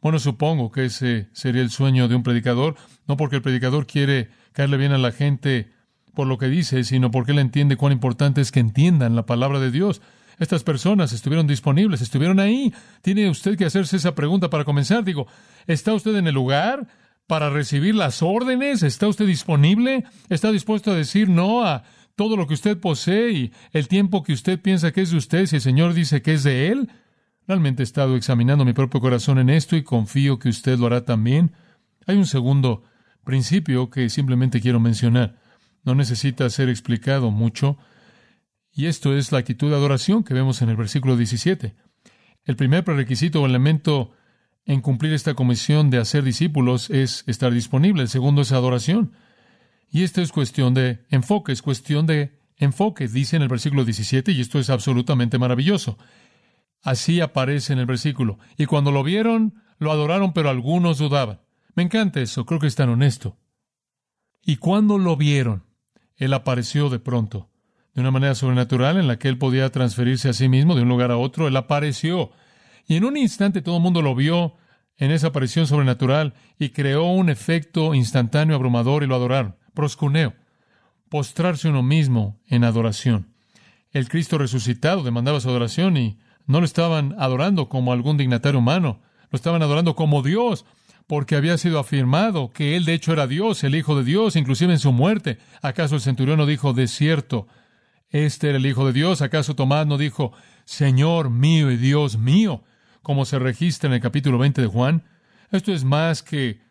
Bueno, 0.00 0.18
supongo 0.18 0.70
que 0.70 0.84
ese 0.86 1.28
sería 1.32 1.62
el 1.62 1.70
sueño 1.70 2.08
de 2.08 2.14
un 2.14 2.22
predicador, 2.22 2.76
no 3.06 3.16
porque 3.16 3.36
el 3.36 3.42
predicador 3.42 3.86
quiere 3.86 4.30
caerle 4.52 4.76
bien 4.76 4.92
a 4.92 4.98
la 4.98 5.12
gente 5.12 5.70
por 6.14 6.26
lo 6.26 6.38
que 6.38 6.48
dice, 6.48 6.84
sino 6.84 7.10
porque 7.10 7.32
él 7.32 7.38
entiende 7.38 7.76
cuán 7.76 7.92
importante 7.92 8.40
es 8.40 8.52
que 8.52 8.60
entiendan 8.60 9.16
la 9.16 9.26
palabra 9.26 9.60
de 9.60 9.70
Dios. 9.70 10.00
Estas 10.38 10.62
personas 10.62 11.12
estuvieron 11.12 11.46
disponibles, 11.46 12.00
estuvieron 12.00 12.38
ahí. 12.38 12.72
Tiene 13.02 13.28
usted 13.28 13.56
que 13.56 13.64
hacerse 13.64 13.96
esa 13.96 14.14
pregunta 14.14 14.50
para 14.50 14.64
comenzar. 14.64 15.04
Digo, 15.04 15.26
¿está 15.66 15.94
usted 15.94 16.14
en 16.16 16.28
el 16.28 16.34
lugar 16.34 16.86
para 17.26 17.50
recibir 17.50 17.94
las 17.94 18.22
órdenes? 18.22 18.84
¿Está 18.84 19.08
usted 19.08 19.26
disponible? 19.26 20.04
¿Está 20.28 20.52
dispuesto 20.52 20.92
a 20.92 20.94
decir 20.94 21.28
no 21.28 21.64
a 21.64 21.82
todo 22.14 22.36
lo 22.36 22.46
que 22.46 22.54
usted 22.54 22.78
posee 22.78 23.30
y 23.30 23.52
el 23.72 23.88
tiempo 23.88 24.22
que 24.22 24.32
usted 24.32 24.60
piensa 24.60 24.92
que 24.92 25.02
es 25.02 25.10
de 25.10 25.18
usted, 25.18 25.46
si 25.46 25.56
el 25.56 25.62
Señor 25.62 25.94
dice 25.94 26.20
que 26.20 26.34
es 26.34 26.42
de 26.42 26.68
Él, 26.68 26.90
realmente 27.48 27.82
he 27.82 27.84
estado 27.84 28.14
examinando 28.14 28.66
mi 28.66 28.74
propio 28.74 29.00
corazón 29.00 29.38
en 29.38 29.48
esto 29.48 29.74
y 29.74 29.82
confío 29.82 30.38
que 30.38 30.50
usted 30.50 30.78
lo 30.78 30.86
hará 30.86 31.06
también. 31.06 31.52
Hay 32.06 32.16
un 32.16 32.26
segundo 32.26 32.84
principio 33.24 33.90
que 33.90 34.10
simplemente 34.10 34.60
quiero 34.60 34.78
mencionar. 34.78 35.40
No 35.82 35.94
necesita 35.94 36.48
ser 36.50 36.68
explicado 36.68 37.30
mucho. 37.30 37.78
Y 38.70 38.86
esto 38.86 39.16
es 39.16 39.32
la 39.32 39.38
actitud 39.38 39.70
de 39.70 39.76
adoración 39.76 40.22
que 40.24 40.34
vemos 40.34 40.60
en 40.60 40.68
el 40.68 40.76
versículo 40.76 41.16
17. 41.16 41.74
El 42.44 42.56
primer 42.56 42.84
prerequisito 42.84 43.42
o 43.42 43.46
elemento 43.46 44.12
en 44.66 44.82
cumplir 44.82 45.14
esta 45.14 45.32
comisión 45.32 45.88
de 45.88 45.98
hacer 45.98 46.24
discípulos 46.24 46.90
es 46.90 47.24
estar 47.26 47.52
disponible. 47.52 48.02
El 48.02 48.08
segundo 48.10 48.42
es 48.42 48.52
adoración. 48.52 49.12
Y 49.90 50.02
esto 50.02 50.20
es 50.20 50.32
cuestión 50.32 50.74
de 50.74 51.06
enfoque, 51.08 51.52
es 51.52 51.62
cuestión 51.62 52.06
de 52.06 52.38
enfoque, 52.58 53.08
dice 53.08 53.36
en 53.36 53.42
el 53.42 53.48
versículo 53.48 53.86
17, 53.86 54.32
y 54.32 54.42
esto 54.42 54.58
es 54.58 54.68
absolutamente 54.68 55.38
maravilloso. 55.38 55.96
Así 56.82 57.20
aparece 57.20 57.72
en 57.72 57.78
el 57.78 57.86
versículo. 57.86 58.38
Y 58.56 58.66
cuando 58.66 58.92
lo 58.92 59.02
vieron, 59.02 59.62
lo 59.78 59.92
adoraron, 59.92 60.32
pero 60.32 60.50
algunos 60.50 60.98
dudaban. 60.98 61.40
Me 61.74 61.82
encanta 61.82 62.20
eso, 62.20 62.44
creo 62.44 62.60
que 62.60 62.66
es 62.66 62.74
tan 62.74 62.88
honesto. 62.88 63.36
Y 64.44 64.56
cuando 64.56 64.98
lo 64.98 65.16
vieron, 65.16 65.64
Él 66.16 66.32
apareció 66.34 66.88
de 66.88 66.98
pronto, 66.98 67.50
de 67.94 68.00
una 68.00 68.10
manera 68.10 68.34
sobrenatural 68.34 68.98
en 68.98 69.06
la 69.06 69.18
que 69.18 69.28
Él 69.28 69.38
podía 69.38 69.70
transferirse 69.70 70.28
a 70.28 70.32
sí 70.32 70.48
mismo 70.48 70.74
de 70.74 70.82
un 70.82 70.88
lugar 70.88 71.10
a 71.10 71.16
otro. 71.16 71.46
Él 71.46 71.56
apareció. 71.56 72.30
Y 72.86 72.96
en 72.96 73.04
un 73.04 73.16
instante 73.16 73.62
todo 73.62 73.76
el 73.76 73.82
mundo 73.82 74.02
lo 74.02 74.14
vio 74.14 74.54
en 74.96 75.10
esa 75.10 75.28
aparición 75.28 75.66
sobrenatural 75.66 76.34
y 76.58 76.70
creó 76.70 77.04
un 77.04 77.30
efecto 77.30 77.94
instantáneo 77.94 78.56
abrumador 78.56 79.02
y 79.02 79.06
lo 79.06 79.14
adoraron. 79.14 79.56
Proscuneo. 79.74 80.34
Postrarse 81.08 81.68
uno 81.68 81.82
mismo 81.82 82.40
en 82.46 82.64
adoración. 82.64 83.34
El 83.92 84.08
Cristo 84.08 84.36
resucitado 84.36 85.02
demandaba 85.02 85.40
su 85.40 85.48
adoración 85.48 85.96
y 85.96 86.18
no 86.48 86.60
lo 86.60 86.64
estaban 86.64 87.14
adorando 87.18 87.68
como 87.68 87.92
algún 87.92 88.16
dignatario 88.16 88.58
humano, 88.58 89.00
lo 89.30 89.36
estaban 89.36 89.62
adorando 89.62 89.94
como 89.94 90.22
Dios, 90.22 90.64
porque 91.06 91.36
había 91.36 91.58
sido 91.58 91.78
afirmado 91.78 92.50
que 92.50 92.74
Él 92.74 92.86
de 92.86 92.94
hecho 92.94 93.12
era 93.12 93.26
Dios, 93.26 93.62
el 93.64 93.74
Hijo 93.74 93.96
de 93.96 94.02
Dios, 94.02 94.34
inclusive 94.34 94.72
en 94.72 94.78
su 94.78 94.90
muerte. 94.90 95.38
¿Acaso 95.62 95.94
el 95.94 96.00
centurión 96.00 96.38
no 96.38 96.46
dijo, 96.46 96.72
de 96.72 96.88
cierto, 96.88 97.46
este 98.08 98.48
era 98.48 98.56
el 98.58 98.66
Hijo 98.66 98.86
de 98.86 98.94
Dios? 98.94 99.20
¿Acaso 99.20 99.54
Tomás 99.54 99.86
no 99.86 99.98
dijo, 99.98 100.32
Señor 100.64 101.28
mío 101.28 101.70
y 101.70 101.76
Dios 101.76 102.18
mío, 102.18 102.64
como 103.02 103.26
se 103.26 103.38
registra 103.38 103.88
en 103.88 103.94
el 103.94 104.00
capítulo 104.00 104.38
20 104.38 104.62
de 104.62 104.68
Juan? 104.68 105.04
Esto 105.52 105.72
es 105.72 105.84
más 105.84 106.22
que 106.22 106.62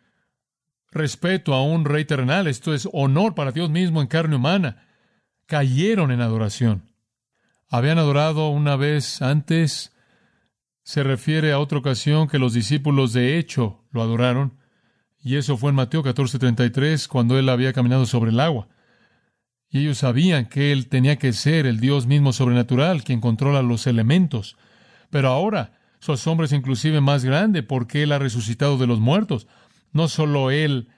respeto 0.90 1.54
a 1.54 1.62
un 1.62 1.84
rey 1.84 2.04
terrenal, 2.04 2.48
esto 2.48 2.74
es 2.74 2.88
honor 2.92 3.36
para 3.36 3.52
Dios 3.52 3.70
mismo 3.70 4.00
en 4.00 4.08
carne 4.08 4.34
humana. 4.34 4.84
Cayeron 5.46 6.10
en 6.10 6.20
adoración 6.20 6.87
habían 7.68 7.98
adorado 7.98 8.48
una 8.48 8.76
vez 8.76 9.22
antes, 9.22 9.92
se 10.82 11.02
refiere 11.02 11.52
a 11.52 11.58
otra 11.58 11.78
ocasión 11.78 12.28
que 12.28 12.38
los 12.38 12.54
discípulos 12.54 13.12
de 13.12 13.38
hecho 13.38 13.84
lo 13.90 14.02
adoraron, 14.02 14.58
y 15.22 15.36
eso 15.36 15.56
fue 15.56 15.70
en 15.70 15.76
Mateo 15.76 16.02
14:33, 16.02 17.08
cuando 17.08 17.38
él 17.38 17.48
había 17.48 17.72
caminado 17.72 18.06
sobre 18.06 18.30
el 18.30 18.40
agua. 18.40 18.68
Y 19.68 19.80
ellos 19.80 19.98
sabían 19.98 20.46
que 20.46 20.72
él 20.72 20.88
tenía 20.88 21.16
que 21.16 21.34
ser 21.34 21.66
el 21.66 21.80
Dios 21.80 22.06
mismo 22.06 22.32
sobrenatural, 22.32 23.04
quien 23.04 23.20
controla 23.20 23.60
los 23.60 23.86
elementos. 23.86 24.56
Pero 25.10 25.28
ahora 25.28 25.78
su 26.00 26.12
asombro 26.12 26.46
es 26.46 26.52
inclusive 26.52 27.00
más 27.00 27.24
grande 27.24 27.62
porque 27.62 28.02
él 28.04 28.12
ha 28.12 28.18
resucitado 28.18 28.78
de 28.78 28.86
los 28.86 29.00
muertos. 29.00 29.46
No 29.92 30.08
solo 30.08 30.50
él 30.50 30.88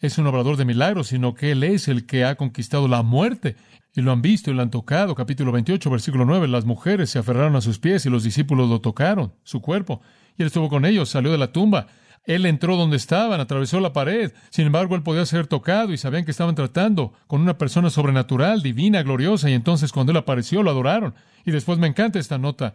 es 0.00 0.18
un 0.18 0.26
obrador 0.26 0.56
de 0.56 0.64
milagros, 0.64 1.08
sino 1.08 1.34
que 1.34 1.52
él 1.52 1.62
es 1.62 1.86
el 1.86 2.06
que 2.06 2.24
ha 2.24 2.34
conquistado 2.34 2.88
la 2.88 3.02
muerte 3.02 3.56
y 3.98 4.02
lo 4.02 4.12
han 4.12 4.22
visto 4.22 4.50
y 4.50 4.54
lo 4.54 4.62
han 4.62 4.70
tocado. 4.70 5.16
Capítulo 5.16 5.50
28, 5.50 5.90
versículo 5.90 6.24
9. 6.24 6.46
Las 6.46 6.64
mujeres 6.64 7.10
se 7.10 7.18
aferraron 7.18 7.56
a 7.56 7.60
sus 7.60 7.80
pies 7.80 8.06
y 8.06 8.10
los 8.10 8.22
discípulos 8.22 8.68
lo 8.68 8.80
tocaron, 8.80 9.32
su 9.42 9.60
cuerpo. 9.60 10.00
Y 10.36 10.42
él 10.42 10.46
estuvo 10.46 10.68
con 10.68 10.84
ellos, 10.84 11.08
salió 11.08 11.32
de 11.32 11.38
la 11.38 11.50
tumba. 11.50 11.88
Él 12.24 12.46
entró 12.46 12.76
donde 12.76 12.96
estaban, 12.96 13.40
atravesó 13.40 13.80
la 13.80 13.92
pared. 13.92 14.32
Sin 14.50 14.66
embargo, 14.66 14.94
él 14.94 15.02
podía 15.02 15.26
ser 15.26 15.48
tocado 15.48 15.92
y 15.92 15.98
sabían 15.98 16.24
que 16.24 16.30
estaban 16.30 16.54
tratando 16.54 17.12
con 17.26 17.40
una 17.40 17.58
persona 17.58 17.90
sobrenatural, 17.90 18.62
divina, 18.62 19.02
gloriosa. 19.02 19.50
Y 19.50 19.54
entonces 19.54 19.90
cuando 19.90 20.12
él 20.12 20.18
apareció, 20.18 20.62
lo 20.62 20.70
adoraron. 20.70 21.14
Y 21.44 21.50
después 21.50 21.78
me 21.78 21.88
encanta 21.88 22.20
esta 22.20 22.38
nota. 22.38 22.74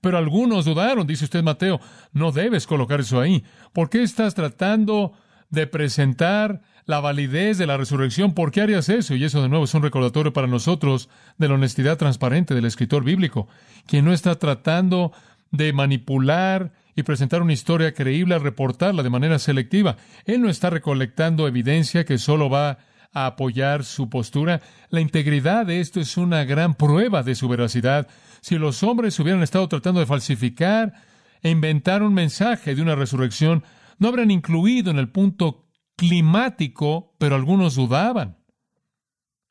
Pero 0.00 0.16
algunos 0.16 0.64
dudaron, 0.64 1.06
dice 1.06 1.26
usted 1.26 1.42
Mateo. 1.42 1.80
No 2.12 2.32
debes 2.32 2.66
colocar 2.66 3.00
eso 3.00 3.20
ahí. 3.20 3.44
¿Por 3.74 3.90
qué 3.90 4.02
estás 4.02 4.34
tratando 4.34 5.12
de 5.50 5.66
presentar 5.66 6.62
la 6.84 7.00
validez 7.00 7.58
de 7.58 7.66
la 7.66 7.76
resurrección. 7.76 8.34
¿Por 8.34 8.50
qué 8.50 8.60
harías 8.60 8.88
eso? 8.88 9.14
Y 9.14 9.24
eso 9.24 9.42
de 9.42 9.48
nuevo 9.48 9.64
es 9.64 9.74
un 9.74 9.82
recordatorio 9.82 10.32
para 10.32 10.46
nosotros 10.46 11.08
de 11.38 11.48
la 11.48 11.54
honestidad 11.54 11.98
transparente 11.98 12.54
del 12.54 12.64
escritor 12.64 13.04
bíblico, 13.04 13.48
quien 13.86 14.04
no 14.04 14.12
está 14.12 14.36
tratando 14.38 15.12
de 15.50 15.72
manipular 15.72 16.72
y 16.96 17.02
presentar 17.04 17.42
una 17.42 17.52
historia 17.52 17.92
creíble 17.92 18.34
al 18.34 18.40
reportarla 18.40 19.02
de 19.02 19.10
manera 19.10 19.38
selectiva. 19.38 19.96
Él 20.24 20.40
no 20.40 20.48
está 20.48 20.70
recolectando 20.70 21.46
evidencia 21.46 22.04
que 22.04 22.18
solo 22.18 22.50
va 22.50 22.78
a 23.12 23.26
apoyar 23.26 23.84
su 23.84 24.08
postura. 24.08 24.60
La 24.88 25.00
integridad 25.00 25.66
de 25.66 25.80
esto 25.80 26.00
es 26.00 26.16
una 26.16 26.44
gran 26.44 26.74
prueba 26.74 27.22
de 27.22 27.34
su 27.34 27.48
veracidad. 27.48 28.08
Si 28.40 28.56
los 28.58 28.82
hombres 28.82 29.18
hubieran 29.20 29.42
estado 29.42 29.68
tratando 29.68 30.00
de 30.00 30.06
falsificar 30.06 30.94
e 31.42 31.50
inventar 31.50 32.02
un 32.02 32.14
mensaje 32.14 32.74
de 32.74 32.82
una 32.82 32.94
resurrección, 32.94 33.62
no 33.98 34.08
habrán 34.08 34.30
incluido 34.30 34.90
en 34.90 34.98
el 34.98 35.08
punto 35.08 35.64
climático, 36.02 37.14
pero 37.18 37.36
algunos 37.36 37.76
dudaban, 37.76 38.36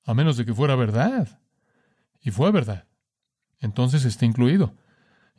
a 0.03 0.13
menos 0.13 0.35
de 0.35 0.45
que 0.45 0.53
fuera 0.53 0.75
verdad. 0.75 1.39
Y 2.21 2.31
fue 2.31 2.51
verdad. 2.51 2.89
Entonces 3.59 4.03
está 4.03 4.25
incluido. 4.25 4.75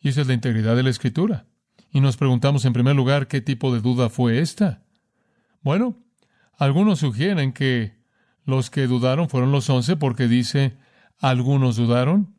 Y 0.01 0.09
esa 0.09 0.23
es 0.23 0.27
la 0.27 0.33
integridad 0.33 0.75
de 0.75 0.83
la 0.83 0.89
escritura. 0.89 1.45
Y 1.91 2.01
nos 2.01 2.17
preguntamos 2.17 2.65
en 2.65 2.73
primer 2.73 2.97
lugar 2.97 3.29
qué 3.29 3.43
tipo 3.43 3.75
de 3.75 3.83
duda 3.83 4.09
fue 4.09 4.39
esta. 4.39 4.85
Bueno, 5.61 5.99
algunos 6.57 7.01
sugieren 7.01 7.53
que 7.53 7.95
los 8.47 8.71
que 8.71 8.87
dudaron 8.87 9.29
fueron 9.29 9.53
los 9.53 9.69
once 9.69 9.97
porque 9.97 10.29
dice 10.29 10.79
algunos 11.19 11.77
dudaron. 11.77 12.35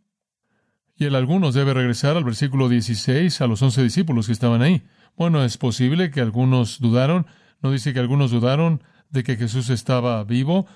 Y 0.96 1.06
el 1.06 1.14
algunos 1.14 1.54
debe 1.54 1.76
regresar 1.76 2.18
al 2.18 2.24
versículo 2.24 2.70
16 2.70 3.40
a 3.40 3.46
los 3.46 3.62
once 3.62 3.84
discípulos 3.84 4.26
que 4.26 4.34
estaban 4.34 4.64
ahí. 4.64 4.82
Bueno, 5.16 5.44
es 5.44 5.60
posible 5.60 6.10
que 6.10 6.22
algunos 6.22 6.80
dudaron. 6.80 7.28
No 7.64 7.72
dice 7.72 7.94
que 7.94 8.00
algunos 8.00 8.30
dudaron 8.30 8.84
de 9.10 9.24
que 9.24 9.38
Jesús 9.38 9.70
estaba 9.70 10.24
vivo 10.26 10.68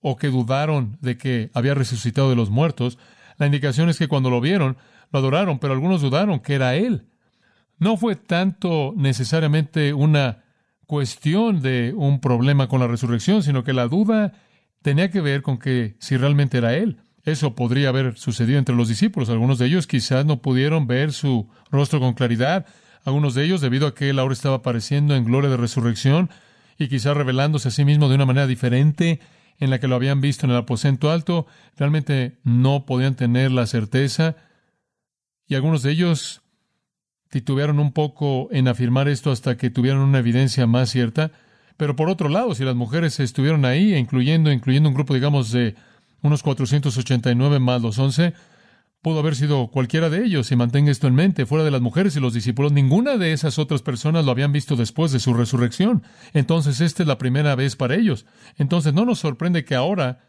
o 0.00 0.16
que 0.16 0.26
dudaron 0.26 0.98
de 1.00 1.16
que 1.16 1.50
había 1.54 1.74
resucitado 1.74 2.28
de 2.28 2.36
los 2.36 2.50
muertos. 2.50 2.98
La 3.38 3.46
indicación 3.46 3.88
es 3.88 3.98
que 3.98 4.08
cuando 4.08 4.28
lo 4.28 4.40
vieron, 4.40 4.76
lo 5.12 5.20
adoraron, 5.20 5.60
pero 5.60 5.72
algunos 5.72 6.02
dudaron 6.02 6.40
que 6.40 6.54
era 6.54 6.74
Él. 6.74 7.06
No 7.78 7.96
fue 7.96 8.16
tanto 8.16 8.92
necesariamente 8.96 9.94
una 9.94 10.42
cuestión 10.86 11.62
de 11.62 11.94
un 11.96 12.20
problema 12.20 12.68
con 12.68 12.80
la 12.80 12.88
resurrección, 12.88 13.42
sino 13.42 13.64
que 13.64 13.72
la 13.72 13.86
duda 13.86 14.32
tenía 14.82 15.10
que 15.10 15.20
ver 15.20 15.42
con 15.42 15.58
que 15.58 15.94
si 16.00 16.16
realmente 16.16 16.58
era 16.58 16.74
Él. 16.74 16.98
Eso 17.24 17.54
podría 17.54 17.90
haber 17.90 18.18
sucedido 18.18 18.58
entre 18.58 18.74
los 18.74 18.88
discípulos. 18.88 19.30
Algunos 19.30 19.58
de 19.58 19.66
ellos 19.66 19.86
quizás 19.86 20.26
no 20.26 20.42
pudieron 20.42 20.88
ver 20.88 21.12
su 21.12 21.48
rostro 21.70 22.00
con 22.00 22.14
claridad, 22.14 22.66
algunos 23.04 23.34
de 23.34 23.44
ellos, 23.44 23.60
debido 23.60 23.86
a 23.86 23.94
que 23.94 24.10
él 24.10 24.18
ahora 24.18 24.32
estaba 24.32 24.56
apareciendo 24.56 25.14
en 25.16 25.24
gloria 25.24 25.50
de 25.50 25.56
resurrección 25.56 26.30
y 26.78 26.88
quizá 26.88 27.14
revelándose 27.14 27.68
a 27.68 27.70
sí 27.70 27.84
mismo 27.84 28.08
de 28.08 28.14
una 28.14 28.26
manera 28.26 28.46
diferente 28.46 29.20
en 29.58 29.70
la 29.70 29.78
que 29.78 29.88
lo 29.88 29.94
habían 29.94 30.20
visto 30.20 30.46
en 30.46 30.50
el 30.50 30.58
aposento 30.58 31.10
alto, 31.10 31.46
realmente 31.76 32.38
no 32.42 32.84
podían 32.86 33.14
tener 33.14 33.50
la 33.52 33.66
certeza. 33.66 34.36
Y 35.46 35.54
algunos 35.54 35.82
de 35.82 35.92
ellos 35.92 36.42
titubearon 37.28 37.78
un 37.78 37.92
poco 37.92 38.48
en 38.50 38.68
afirmar 38.68 39.08
esto 39.08 39.30
hasta 39.30 39.56
que 39.56 39.70
tuvieron 39.70 40.00
una 40.00 40.18
evidencia 40.18 40.66
más 40.66 40.90
cierta. 40.90 41.30
Pero 41.76 41.96
por 41.96 42.08
otro 42.08 42.28
lado, 42.28 42.54
si 42.54 42.64
las 42.64 42.74
mujeres 42.74 43.18
estuvieron 43.20 43.64
ahí, 43.64 43.94
incluyendo, 43.94 44.52
incluyendo 44.52 44.88
un 44.88 44.94
grupo, 44.94 45.14
digamos, 45.14 45.50
de 45.52 45.74
unos 46.22 46.42
489 46.42 47.58
más 47.58 47.82
los 47.82 47.98
11, 47.98 48.34
Pudo 49.02 49.18
haber 49.18 49.34
sido 49.34 49.66
cualquiera 49.66 50.10
de 50.10 50.24
ellos, 50.24 50.52
y 50.52 50.56
mantenga 50.56 50.92
esto 50.92 51.08
en 51.08 51.16
mente, 51.16 51.44
fuera 51.44 51.64
de 51.64 51.72
las 51.72 51.80
mujeres 51.80 52.14
y 52.14 52.20
los 52.20 52.34
discípulos, 52.34 52.70
ninguna 52.70 53.16
de 53.16 53.32
esas 53.32 53.58
otras 53.58 53.82
personas 53.82 54.24
lo 54.24 54.30
habían 54.30 54.52
visto 54.52 54.76
después 54.76 55.10
de 55.10 55.18
su 55.18 55.34
resurrección. 55.34 56.04
Entonces, 56.34 56.80
esta 56.80 57.02
es 57.02 57.08
la 57.08 57.18
primera 57.18 57.56
vez 57.56 57.74
para 57.74 57.96
ellos. 57.96 58.26
Entonces, 58.58 58.94
no 58.94 59.04
nos 59.04 59.18
sorprende 59.18 59.64
que 59.64 59.74
ahora 59.74 60.20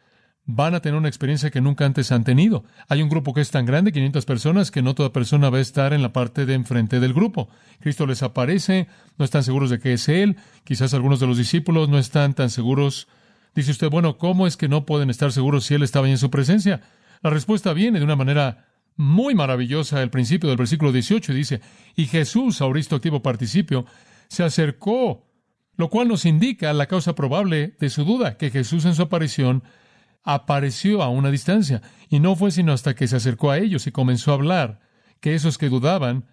van 0.46 0.74
a 0.74 0.82
tener 0.82 0.98
una 0.98 1.08
experiencia 1.08 1.52
que 1.52 1.62
nunca 1.62 1.86
antes 1.86 2.12
han 2.12 2.24
tenido. 2.24 2.66
Hay 2.90 3.04
un 3.04 3.10
grupo 3.10 3.36
que 3.36 3.42
es 3.42 3.52
tan 3.52 3.68
grande, 3.68 3.92
500 3.92 4.26
personas, 4.26 4.72
que 4.72 4.82
no 4.82 4.96
toda 4.96 5.14
persona 5.14 5.52
va 5.52 5.60
a 5.60 5.62
estar 5.62 5.94
en 5.94 6.02
la 6.02 6.12
parte 6.12 6.48
de 6.48 6.56
enfrente 6.56 7.00
del 7.00 7.14
grupo. 7.14 7.50
Cristo 7.80 8.08
les 8.08 8.24
aparece, 8.24 8.88
no 9.20 9.26
están 9.26 9.44
seguros 9.44 9.70
de 9.70 9.78
que 9.78 9.94
es 9.94 10.10
Él, 10.10 10.38
quizás 10.64 10.96
algunos 10.96 11.20
de 11.20 11.28
los 11.28 11.38
discípulos 11.38 11.90
no 11.90 12.00
están 12.00 12.34
tan 12.34 12.50
seguros. 12.50 13.08
Dice 13.54 13.70
usted, 13.70 13.92
bueno, 13.92 14.18
¿cómo 14.18 14.48
es 14.48 14.58
que 14.58 14.68
no 14.68 14.88
pueden 14.88 15.12
estar 15.12 15.32
seguros 15.32 15.66
si 15.66 15.76
Él 15.76 15.84
estaba 15.84 16.10
en 16.10 16.18
su 16.18 16.32
presencia? 16.32 16.82
La 17.24 17.30
respuesta 17.30 17.74
viene 17.74 18.00
de 18.00 18.06
una 18.06 18.18
manera 18.18 18.68
muy 18.96 19.34
maravillosa 19.34 20.04
el 20.04 20.10
principio 20.10 20.50
del 20.50 20.58
versículo 20.58 20.92
18 20.92 21.32
y 21.32 21.36
dice, 21.36 21.62
y 21.96 22.06
Jesús, 22.06 22.62
auristo 22.62 22.98
activo 22.98 23.22
participio, 23.22 23.86
se 24.28 24.44
acercó, 24.44 25.26
lo 25.76 25.90
cual 25.90 26.10
nos 26.10 26.26
indica 26.26 26.72
la 26.74 26.86
causa 26.86 27.16
probable 27.16 27.76
de 27.80 27.90
su 27.90 28.04
duda, 28.04 28.38
que 28.38 28.52
Jesús 28.52 28.86
en 28.86 28.94
su 28.94 29.02
aparición 29.02 29.64
apareció 30.24 31.02
a 31.02 31.10
una 31.10 31.32
distancia. 31.32 31.82
Y 32.10 32.20
no 32.20 32.36
fue 32.36 32.52
sino 32.52 32.74
hasta 32.74 32.94
que 32.94 33.08
se 33.08 33.16
acercó 33.16 33.52
a 33.52 33.58
ellos 33.58 33.88
y 33.88 33.92
comenzó 33.92 34.32
a 34.32 34.36
hablar 34.36 34.82
que 35.22 35.34
esos 35.34 35.58
que 35.58 35.70
dudaban 35.70 36.26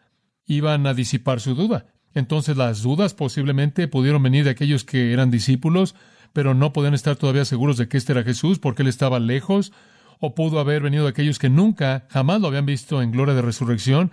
iban 0.44 0.87
a 0.87 0.94
disipar 0.94 1.40
su 1.40 1.55
duda. 1.55 1.87
Entonces 2.14 2.57
las 2.57 2.83
dudas 2.83 3.14
posiblemente 3.14 3.87
pudieron 3.87 4.22
venir 4.22 4.44
de 4.44 4.50
aquellos 4.50 4.85
que 4.85 5.12
eran 5.12 5.31
discípulos, 5.31 5.94
pero 6.33 6.55
no 6.55 6.72
podían 6.72 6.94
estar 6.94 7.14
todavía 7.14 7.44
seguros 7.44 7.76
de 7.76 7.88
que 7.88 7.96
este 7.96 8.12
era 8.12 8.24
Jesús 8.24 8.59
porque 8.59 8.83
él 8.83 8.88
estaba 8.88 9.20
lejos, 9.20 9.72
o 10.20 10.35
pudo 10.35 10.61
haber 10.61 10.83
venido 10.83 11.04
de 11.04 11.11
aquellos 11.11 11.38
que 11.38 11.48
nunca, 11.48 12.06
jamás 12.11 12.40
lo 12.40 12.48
habían 12.48 12.66
visto 12.66 13.02
en 13.02 13.11
gloria 13.11 13.35
de 13.35 13.42
resurrección, 13.42 14.12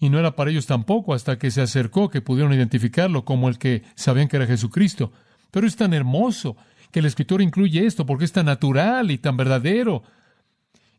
y 0.00 0.08
no 0.08 0.18
era 0.18 0.36
para 0.36 0.50
ellos 0.50 0.66
tampoco 0.66 1.12
hasta 1.12 1.38
que 1.38 1.50
se 1.50 1.60
acercó 1.60 2.08
que 2.08 2.20
pudieron 2.20 2.52
identificarlo 2.52 3.24
como 3.24 3.48
el 3.48 3.58
que 3.58 3.82
sabían 3.96 4.28
que 4.28 4.36
era 4.36 4.46
Jesucristo. 4.46 5.12
Pero 5.50 5.66
es 5.66 5.74
tan 5.74 5.92
hermoso 5.92 6.56
que 6.92 7.00
el 7.00 7.06
escritor 7.06 7.42
incluye 7.42 7.84
esto 7.84 8.06
porque 8.06 8.24
es 8.24 8.32
tan 8.32 8.46
natural 8.46 9.10
y 9.10 9.18
tan 9.18 9.36
verdadero 9.36 10.04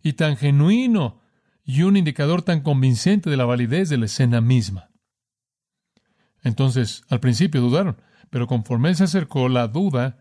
y 0.03 0.13
tan 0.13 0.35
genuino 0.35 1.21
y 1.63 1.83
un 1.83 1.95
indicador 1.95 2.41
tan 2.41 2.61
convincente 2.61 3.29
de 3.29 3.37
la 3.37 3.45
validez 3.45 3.89
de 3.89 3.97
la 3.97 4.05
escena 4.05 4.41
misma. 4.41 4.89
Entonces, 6.43 7.03
al 7.09 7.19
principio 7.19 7.61
dudaron, 7.61 7.97
pero 8.29 8.47
conforme 8.47 8.93
se 8.95 9.05
acercó, 9.05 9.49
la 9.49 9.67
duda 9.67 10.17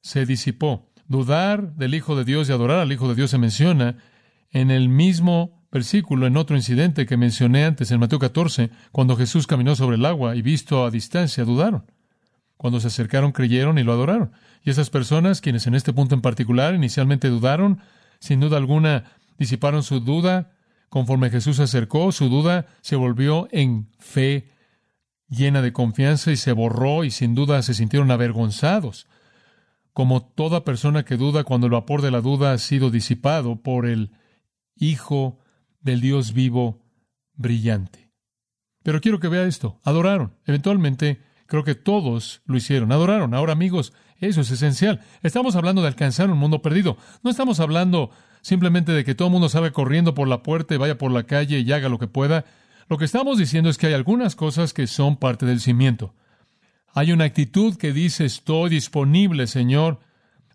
se 0.00 0.26
disipó. 0.26 0.92
Dudar 1.06 1.74
del 1.74 1.94
Hijo 1.94 2.16
de 2.16 2.24
Dios 2.24 2.48
y 2.48 2.52
adorar 2.52 2.78
al 2.78 2.92
Hijo 2.92 3.08
de 3.08 3.14
Dios 3.14 3.30
se 3.30 3.38
menciona 3.38 3.96
en 4.50 4.70
el 4.70 4.88
mismo 4.88 5.66
versículo, 5.70 6.26
en 6.26 6.36
otro 6.36 6.56
incidente 6.56 7.04
que 7.04 7.16
mencioné 7.16 7.64
antes 7.64 7.90
en 7.90 8.00
Mateo 8.00 8.18
14, 8.18 8.70
cuando 8.92 9.16
Jesús 9.16 9.46
caminó 9.46 9.74
sobre 9.74 9.96
el 9.96 10.06
agua 10.06 10.36
y 10.36 10.42
visto 10.42 10.84
a 10.84 10.90
distancia, 10.90 11.44
dudaron. 11.44 11.84
Cuando 12.56 12.78
se 12.78 12.86
acercaron, 12.86 13.32
creyeron 13.32 13.78
y 13.78 13.82
lo 13.82 13.92
adoraron. 13.92 14.32
Y 14.62 14.70
esas 14.70 14.88
personas, 14.88 15.40
quienes 15.40 15.66
en 15.66 15.74
este 15.74 15.92
punto 15.92 16.14
en 16.14 16.20
particular 16.20 16.74
inicialmente 16.74 17.28
dudaron, 17.28 17.80
sin 18.20 18.40
duda 18.40 18.56
alguna 18.56 19.04
disiparon 19.36 19.82
su 19.82 20.00
duda, 20.00 20.52
conforme 20.88 21.30
Jesús 21.30 21.56
se 21.56 21.64
acercó, 21.64 22.12
su 22.12 22.28
duda 22.28 22.66
se 22.80 22.94
volvió 22.94 23.48
en 23.50 23.90
fe 23.98 24.52
llena 25.28 25.60
de 25.60 25.72
confianza 25.72 26.30
y 26.30 26.36
se 26.36 26.52
borró 26.52 27.04
y 27.04 27.10
sin 27.10 27.34
duda 27.34 27.62
se 27.62 27.74
sintieron 27.74 28.10
avergonzados, 28.10 29.08
como 29.94 30.26
toda 30.26 30.64
persona 30.64 31.04
que 31.04 31.16
duda 31.16 31.44
cuando 31.44 31.68
el 31.68 31.72
vapor 31.72 32.02
de 32.02 32.10
la 32.10 32.20
duda 32.20 32.52
ha 32.52 32.58
sido 32.58 32.90
disipado 32.90 33.62
por 33.62 33.86
el 33.86 34.10
Hijo 34.76 35.38
del 35.80 36.00
Dios 36.00 36.32
vivo 36.32 36.82
brillante. 37.34 38.10
Pero 38.82 39.00
quiero 39.00 39.20
que 39.20 39.28
vea 39.28 39.44
esto, 39.44 39.80
adoraron. 39.84 40.34
Eventualmente, 40.46 41.22
creo 41.46 41.62
que 41.62 41.76
todos 41.76 42.42
lo 42.44 42.56
hicieron, 42.56 42.90
adoraron. 42.90 43.34
Ahora 43.34 43.52
amigos, 43.52 43.92
eso 44.18 44.40
es 44.40 44.50
esencial. 44.50 45.00
Estamos 45.22 45.54
hablando 45.54 45.80
de 45.80 45.88
alcanzar 45.88 46.28
un 46.28 46.38
mundo 46.38 46.60
perdido. 46.60 46.96
No 47.22 47.30
estamos 47.30 47.60
hablando 47.60 48.10
simplemente 48.42 48.90
de 48.90 49.04
que 49.04 49.14
todo 49.14 49.28
el 49.28 49.32
mundo 49.32 49.48
salga 49.48 49.70
corriendo 49.70 50.12
por 50.12 50.26
la 50.26 50.42
puerta 50.42 50.74
y 50.74 50.78
vaya 50.78 50.98
por 50.98 51.12
la 51.12 51.22
calle 51.22 51.60
y 51.60 51.72
haga 51.72 51.88
lo 51.88 52.00
que 52.00 52.08
pueda. 52.08 52.44
Lo 52.88 52.98
que 52.98 53.04
estamos 53.04 53.38
diciendo 53.38 53.70
es 53.70 53.78
que 53.78 53.86
hay 53.86 53.94
algunas 53.94 54.34
cosas 54.34 54.74
que 54.74 54.88
son 54.88 55.16
parte 55.16 55.46
del 55.46 55.60
cimiento. 55.60 56.14
Hay 56.96 57.10
una 57.10 57.24
actitud 57.24 57.76
que 57.76 57.92
dice, 57.92 58.24
estoy 58.24 58.70
disponible, 58.70 59.48
Señor. 59.48 59.98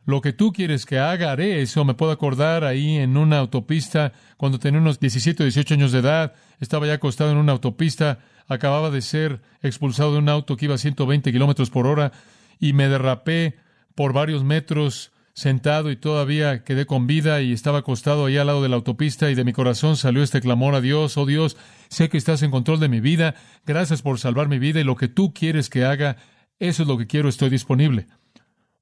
Lo 0.05 0.21
que 0.21 0.31
tú 0.31 0.53
quieres 0.53 0.85
que 0.85 0.97
haga, 0.97 1.33
haré 1.33 1.61
eso. 1.61 1.83
Me 1.83 1.95
puedo 1.95 2.13
acordar 2.13 2.63
ahí 2.63 2.95
en 2.95 3.17
una 3.17 3.39
autopista, 3.39 4.13
cuando 4.37 4.57
tenía 4.57 4.79
unos 4.79 5.01
17 5.01 5.43
o 5.43 5.45
18 5.45 5.73
años 5.73 5.91
de 5.91 5.99
edad, 5.99 6.33
estaba 6.61 6.87
ya 6.87 6.93
acostado 6.93 7.31
en 7.31 7.37
una 7.37 7.51
autopista, 7.51 8.19
acababa 8.47 8.89
de 8.89 9.01
ser 9.01 9.41
expulsado 9.61 10.13
de 10.13 10.19
un 10.19 10.29
auto 10.29 10.55
que 10.55 10.65
iba 10.65 10.75
a 10.75 10.77
120 10.77 11.29
kilómetros 11.29 11.69
por 11.69 11.85
hora 11.85 12.13
y 12.57 12.71
me 12.71 12.87
derrapé 12.87 13.57
por 13.93 14.13
varios 14.13 14.45
metros 14.45 15.11
sentado 15.39 15.89
y 15.89 15.95
todavía 15.95 16.65
quedé 16.65 16.85
con 16.85 17.07
vida 17.07 17.41
y 17.41 17.53
estaba 17.53 17.79
acostado 17.79 18.25
ahí 18.25 18.35
al 18.35 18.47
lado 18.47 18.61
de 18.61 18.67
la 18.67 18.75
autopista 18.75 19.31
y 19.31 19.35
de 19.35 19.45
mi 19.45 19.53
corazón 19.53 19.95
salió 19.95 20.21
este 20.21 20.41
clamor 20.41 20.75
a 20.75 20.81
Dios, 20.81 21.17
oh 21.17 21.25
Dios, 21.25 21.55
sé 21.87 22.09
que 22.09 22.17
estás 22.17 22.43
en 22.43 22.51
control 22.51 22.81
de 22.81 22.89
mi 22.89 22.99
vida, 22.99 23.35
gracias 23.65 24.01
por 24.01 24.19
salvar 24.19 24.49
mi 24.49 24.59
vida 24.59 24.81
y 24.81 24.83
lo 24.83 24.97
que 24.97 25.07
tú 25.07 25.33
quieres 25.33 25.69
que 25.69 25.85
haga, 25.85 26.17
eso 26.59 26.83
es 26.83 26.89
lo 26.89 26.97
que 26.97 27.07
quiero, 27.07 27.29
estoy 27.29 27.49
disponible. 27.49 28.07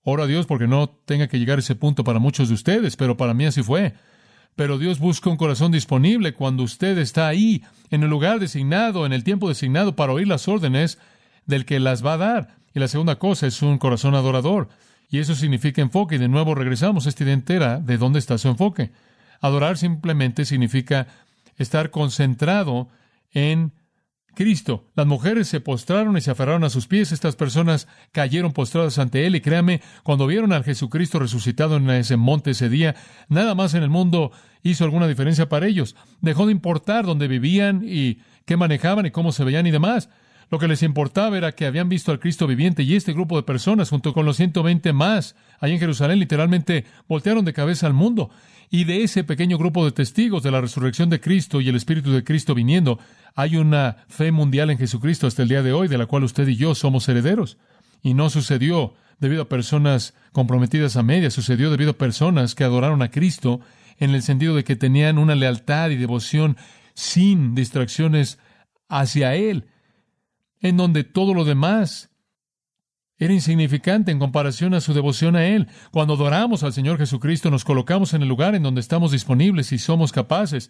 Oro 0.02 0.24
a 0.24 0.28
Dios 0.28 0.48
porque 0.48 0.68
no 0.68 0.90
tenga 0.90 1.28
que 1.28 1.38
llegar 1.38 1.60
a 1.60 1.62
ese 1.62 1.76
punto 1.76 2.04
para 2.04 2.18
muchos 2.18 2.48
de 2.48 2.56
ustedes, 2.56 2.96
pero 2.96 3.18
para 3.18 3.36
mí 3.36 3.46
así 3.46 3.62
fue. 3.62 3.94
Pero 4.56 4.80
Dios 4.80 4.98
busca 4.98 5.30
un 5.30 5.38
corazón 5.38 5.72
disponible 5.72 6.34
cuando 6.34 6.64
usted 6.64 6.98
está 6.98 7.28
ahí, 7.28 7.64
en 7.92 8.02
el 8.02 8.10
lugar 8.10 8.40
designado, 8.40 9.06
en 9.06 9.14
el 9.14 9.24
tiempo 9.24 9.48
designado 9.48 9.96
para 9.96 10.14
oír 10.14 10.28
las 10.28 10.48
órdenes 10.48 10.98
del 11.46 11.66
que 11.66 11.80
las 11.80 12.04
va 12.04 12.14
a 12.14 12.18
dar. 12.18 12.56
Y 12.74 12.80
la 12.80 12.88
segunda 12.88 13.20
cosa 13.20 13.46
es 13.46 13.62
un 13.62 13.78
corazón 13.78 14.16
adorador. 14.16 14.70
Y 15.10 15.20
eso 15.20 15.36
significa 15.36 15.82
enfoque. 15.82 16.16
Y 16.16 16.20
de 16.20 16.28
nuevo 16.28 16.56
regresamos 16.56 17.06
a 17.06 17.10
esta 17.10 17.24
idea 17.24 17.34
entera 17.34 17.80
de 17.80 17.98
dónde 17.98 18.20
está 18.20 18.38
su 18.38 18.48
enfoque. 18.48 18.92
Adorar 19.42 19.78
simplemente 19.78 20.46
significa 20.46 21.08
estar 21.58 21.92
concentrado 21.92 22.90
en 23.32 23.74
Cristo. 24.38 24.86
Las 24.96 25.08
mujeres 25.08 25.48
se 25.48 25.62
postraron 25.62 26.16
y 26.16 26.22
se 26.22 26.30
aferraron 26.30 26.64
a 26.64 26.70
sus 26.70 26.88
pies. 26.88 27.12
Estas 27.12 27.36
personas 27.36 27.88
cayeron 28.12 28.54
postradas 28.54 29.00
ante 29.00 29.26
Él. 29.26 29.36
Y 29.36 29.42
créame, 29.42 29.82
cuando 30.04 30.28
vieron 30.28 30.54
al 30.54 30.64
Jesucristo 30.64 31.18
resucitado 31.18 31.78
en 31.78 31.90
ese 31.90 32.18
monte 32.18 32.52
ese 32.52 32.70
día, 32.70 32.96
nada 33.30 33.56
más 33.56 33.74
en 33.74 33.82
el 33.82 33.90
mundo 33.90 34.32
hizo 34.62 34.84
alguna 34.84 35.08
diferencia 35.08 35.50
para 35.50 35.66
ellos. 35.68 35.96
Dejó 36.22 36.46
de 36.46 36.52
importar 36.52 37.06
dónde 37.06 37.28
vivían 37.28 37.82
y 37.84 38.20
qué 38.46 38.58
manejaban 38.58 39.08
y 39.08 39.12
cómo 39.12 39.32
se 39.32 39.44
veían 39.44 39.66
y 39.66 39.72
demás. 39.72 40.10
Lo 40.50 40.60
que 40.60 40.68
les 40.68 40.82
importaba 40.82 41.38
era 41.38 41.52
que 41.52 41.66
habían 41.66 41.90
visto 41.90 42.12
al 42.12 42.20
Cristo 42.20 42.48
viviente 42.48 42.84
y 42.84 42.96
este 42.96 43.12
grupo 43.12 43.36
de 43.36 43.44
personas, 43.44 43.90
junto 43.90 44.14
con 44.14 44.26
los 44.26 44.38
120 44.38 44.94
más, 44.94 45.36
ahí 45.60 45.74
en 45.74 45.80
Jerusalén, 45.80 46.20
literalmente 46.20 46.86
voltearon 47.08 47.44
de 47.44 47.54
cabeza 47.54 47.86
al 47.86 47.94
mundo. 47.94 48.30
Y 48.70 48.86
de 48.86 49.04
ese 49.04 49.24
pequeño 49.24 49.58
grupo 49.58 49.84
de 49.84 49.92
testigos 49.92 50.44
de 50.44 50.52
la 50.52 50.62
resurrección 50.62 51.10
de 51.10 51.20
Cristo 51.20 51.60
y 51.60 51.68
el 51.68 51.76
Espíritu 51.76 52.12
de 52.12 52.24
Cristo 52.24 52.56
viniendo, 52.56 53.00
hay 53.36 53.58
una 53.58 53.98
fe 54.08 54.32
mundial 54.32 54.70
en 54.70 54.78
Jesucristo 54.78 55.28
hasta 55.28 55.42
el 55.42 55.50
día 55.50 55.64
de 55.64 55.74
hoy, 55.74 55.90
de 55.90 55.98
la 55.98 56.06
cual 56.06 56.24
usted 56.24 56.48
y 56.48 56.56
yo 56.56 56.76
somos 56.76 57.08
herederos. 57.10 57.58
Y 58.02 58.14
no 58.14 58.30
sucedió 58.30 58.94
debido 59.20 59.44
a 59.44 59.50
personas 59.50 60.14
comprometidas 60.32 60.96
a 60.96 61.04
media, 61.04 61.30
sucedió 61.30 61.72
debido 61.72 61.92
a 61.92 61.98
personas 61.98 62.56
que 62.56 62.64
adoraron 62.64 63.02
a 63.02 63.12
Cristo 63.12 63.60
en 64.00 64.12
el 64.12 64.22
sentido 64.22 64.56
de 64.56 64.64
que 64.64 64.76
tenían 64.76 65.18
una 65.18 65.36
lealtad 65.36 65.90
y 65.90 65.98
devoción 65.98 66.56
sin 66.94 67.54
distracciones 67.54 68.38
hacia 68.88 69.36
Él 69.36 69.66
en 70.62 70.78
donde 70.78 71.04
todo 71.04 71.34
lo 71.34 71.46
demás 71.46 72.10
era 73.20 73.34
insignificante 73.34 74.12
en 74.12 74.20
comparación 74.20 74.74
a 74.74 74.82
su 74.82 74.94
devoción 74.94 75.36
a 75.36 75.46
Él. 75.46 75.68
Cuando 75.92 76.14
adoramos 76.14 76.64
al 76.64 76.74
Señor 76.74 76.98
Jesucristo, 77.00 77.50
nos 77.50 77.66
colocamos 77.66 78.14
en 78.14 78.22
el 78.22 78.28
lugar 78.28 78.54
en 78.54 78.64
donde 78.64 78.82
estamos 78.82 79.12
disponibles 79.12 79.72
y 79.72 79.80
somos 79.80 80.12
capaces. 80.12 80.70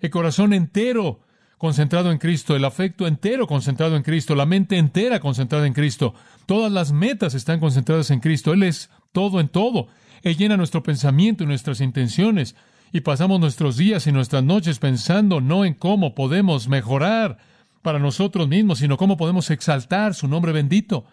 El 0.00 0.10
corazón 0.10 0.52
entero 0.52 1.20
concentrado 1.58 2.10
en 2.10 2.18
Cristo, 2.18 2.56
el 2.56 2.64
afecto 2.64 3.06
entero 3.06 3.46
concentrado 3.46 3.96
en 3.96 4.02
Cristo, 4.02 4.34
la 4.34 4.46
mente 4.46 4.78
entera 4.78 5.20
concentrada 5.20 5.66
en 5.66 5.74
Cristo. 5.74 6.14
Todas 6.46 6.70
las 6.72 6.92
metas 6.92 7.34
están 7.34 7.60
concentradas 7.60 8.10
en 8.10 8.20
Cristo. 8.20 8.52
Él 8.52 8.62
es 8.62 8.88
todo 9.12 9.40
en 9.40 9.48
todo. 9.48 9.88
Él 10.22 10.36
llena 10.36 10.56
nuestro 10.56 10.82
pensamiento 10.82 11.44
y 11.44 11.46
nuestras 11.46 11.80
intenciones. 11.80 12.54
Y 12.92 13.00
pasamos 13.00 13.40
nuestros 13.40 13.76
días 13.76 14.06
y 14.06 14.12
nuestras 14.12 14.44
noches 14.44 14.78
pensando 14.78 15.40
no 15.40 15.64
en 15.64 15.74
cómo 15.74 16.14
podemos 16.14 16.68
mejorar 16.68 17.38
para 17.82 17.98
nosotros 17.98 18.48
mismos, 18.48 18.78
sino 18.78 18.96
cómo 18.96 19.16
podemos 19.16 19.50
exaltar 19.50 20.14
su 20.14 20.28
nombre 20.28 20.52
bendito. 20.52 21.04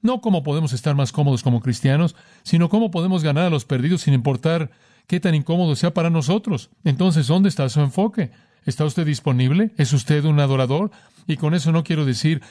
No 0.00 0.20
cómo 0.20 0.42
podemos 0.42 0.72
estar 0.72 0.94
más 0.94 1.12
cómodos 1.12 1.42
como 1.42 1.60
cristianos, 1.60 2.16
sino 2.42 2.68
cómo 2.68 2.90
podemos 2.90 3.22
ganar 3.22 3.46
a 3.46 3.50
los 3.50 3.64
perdidos 3.64 4.02
sin 4.02 4.14
importar 4.14 4.70
qué 5.06 5.20
tan 5.20 5.34
incómodo 5.34 5.76
sea 5.76 5.94
para 5.94 6.10
nosotros. 6.10 6.70
Entonces, 6.84 7.26
¿dónde 7.28 7.48
está 7.48 7.68
su 7.68 7.80
enfoque? 7.80 8.32
¿Está 8.64 8.84
usted 8.84 9.06
disponible? 9.06 9.72
¿Es 9.76 9.92
usted 9.92 10.24
un 10.24 10.40
adorador? 10.40 10.90
Y 11.26 11.36
con 11.36 11.54
eso 11.54 11.72
no 11.72 11.84
quiero 11.84 12.04
decir 12.04 12.42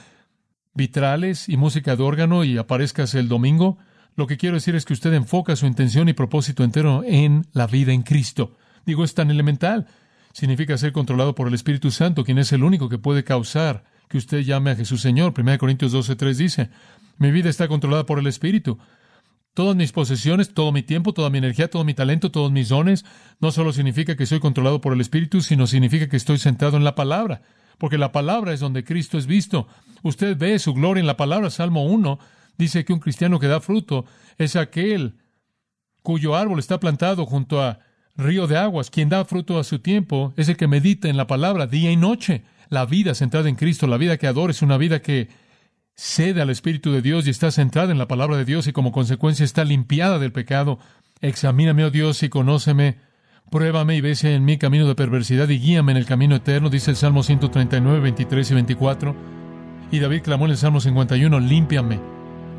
vitrales 0.73 1.49
y 1.49 1.57
música 1.57 1.95
de 1.95 2.03
órgano 2.03 2.43
y 2.43 2.57
aparezcas 2.57 3.15
el 3.15 3.27
domingo. 3.27 3.77
Lo 4.15 4.27
que 4.27 4.37
quiero 4.37 4.55
decir 4.55 4.75
es 4.75 4.85
que 4.85 4.93
usted 4.93 5.13
enfoca 5.13 5.55
su 5.55 5.65
intención 5.65 6.09
y 6.09 6.13
propósito 6.13 6.63
entero 6.63 7.03
en 7.05 7.47
la 7.53 7.67
vida 7.67 7.91
en 7.93 8.03
Cristo. 8.03 8.55
Digo, 8.85 9.03
es 9.03 9.13
tan 9.13 9.29
elemental 9.29 9.87
significa 10.33 10.77
ser 10.77 10.91
controlado 10.91 11.35
por 11.35 11.47
el 11.47 11.53
Espíritu 11.53 11.91
Santo, 11.91 12.23
quien 12.23 12.37
es 12.37 12.51
el 12.51 12.63
único 12.63 12.89
que 12.89 12.97
puede 12.97 13.23
causar 13.23 13.83
que 14.07 14.17
usted 14.17 14.39
llame 14.41 14.71
a 14.71 14.75
Jesús 14.75 15.01
Señor. 15.01 15.33
1 15.37 15.57
Corintios 15.57 15.93
12.3 15.93 16.35
dice, 16.35 16.69
mi 17.17 17.31
vida 17.31 17.49
está 17.49 17.67
controlada 17.67 18.05
por 18.05 18.19
el 18.19 18.27
Espíritu. 18.27 18.77
Todas 19.53 19.75
mis 19.75 19.91
posesiones, 19.91 20.53
todo 20.53 20.71
mi 20.71 20.81
tiempo, 20.81 21.13
toda 21.13 21.29
mi 21.29 21.37
energía, 21.37 21.69
todo 21.69 21.83
mi 21.83 21.93
talento, 21.93 22.31
todos 22.31 22.51
mis 22.51 22.69
dones, 22.69 23.05
no 23.39 23.51
solo 23.51 23.73
significa 23.73 24.15
que 24.15 24.25
soy 24.25 24.39
controlado 24.39 24.79
por 24.81 24.93
el 24.93 25.01
Espíritu, 25.01 25.41
sino 25.41 25.67
significa 25.67 26.07
que 26.07 26.17
estoy 26.17 26.37
sentado 26.37 26.77
en 26.77 26.83
la 26.83 26.95
palabra, 26.95 27.41
porque 27.77 27.97
la 27.97 28.11
palabra 28.11 28.53
es 28.53 28.59
donde 28.61 28.83
Cristo 28.83 29.17
es 29.17 29.27
visto. 29.27 29.67
Usted 30.03 30.37
ve 30.37 30.57
su 30.59 30.73
gloria 30.73 31.01
en 31.01 31.07
la 31.07 31.17
palabra. 31.17 31.49
Salmo 31.49 31.85
1 31.85 32.19
dice 32.57 32.85
que 32.85 32.93
un 32.93 32.99
cristiano 32.99 33.39
que 33.39 33.47
da 33.47 33.59
fruto 33.59 34.05
es 34.37 34.55
aquel 34.55 35.15
cuyo 36.01 36.35
árbol 36.35 36.59
está 36.59 36.79
plantado 36.79 37.25
junto 37.25 37.61
a 37.61 37.79
río 38.17 38.47
de 38.47 38.57
aguas. 38.57 38.89
Quien 38.89 39.09
da 39.09 39.25
fruto 39.25 39.59
a 39.59 39.63
su 39.63 39.79
tiempo 39.79 40.33
es 40.37 40.49
el 40.49 40.57
que 40.57 40.67
medita 40.67 41.09
en 41.09 41.17
la 41.17 41.27
palabra 41.27 41.67
día 41.67 41.91
y 41.91 41.97
noche. 41.97 42.43
La 42.69 42.85
vida 42.85 43.15
centrada 43.15 43.49
en 43.49 43.55
Cristo, 43.55 43.87
la 43.87 43.97
vida 43.97 44.17
que 44.17 44.27
adora, 44.27 44.51
es 44.51 44.61
una 44.61 44.77
vida 44.77 45.01
que 45.01 45.29
cede 45.95 46.41
al 46.41 46.49
Espíritu 46.49 46.91
de 46.91 47.01
Dios 47.01 47.27
y 47.27 47.29
está 47.29 47.51
centrada 47.51 47.91
en 47.91 47.97
la 47.97 48.07
palabra 48.07 48.37
de 48.37 48.45
Dios 48.45 48.67
y 48.67 48.73
como 48.73 48.91
consecuencia 48.91 49.43
está 49.43 49.63
limpiada 49.65 50.19
del 50.19 50.31
pecado. 50.31 50.79
Examíname, 51.21 51.83
oh 51.83 51.91
Dios, 51.91 52.23
y 52.23 52.29
conóceme. 52.29 52.97
Pruébame 53.51 53.97
y 53.97 54.15
si 54.15 54.29
en 54.29 54.45
mi 54.45 54.57
camino 54.57 54.87
de 54.87 54.95
perversidad 54.95 55.49
y 55.49 55.59
guíame 55.59 55.91
en 55.91 55.97
el 55.97 56.05
camino 56.05 56.37
eterno, 56.37 56.69
dice 56.69 56.91
el 56.91 56.97
Salmo 56.97 57.21
139, 57.21 57.99
23 57.99 58.49
y 58.49 58.53
24. 58.53 59.15
Y 59.91 59.99
David 59.99 60.21
clamó 60.21 60.45
en 60.45 60.51
el 60.51 60.57
Salmo 60.57 60.79
51, 60.79 61.39
límpiame, 61.41 61.99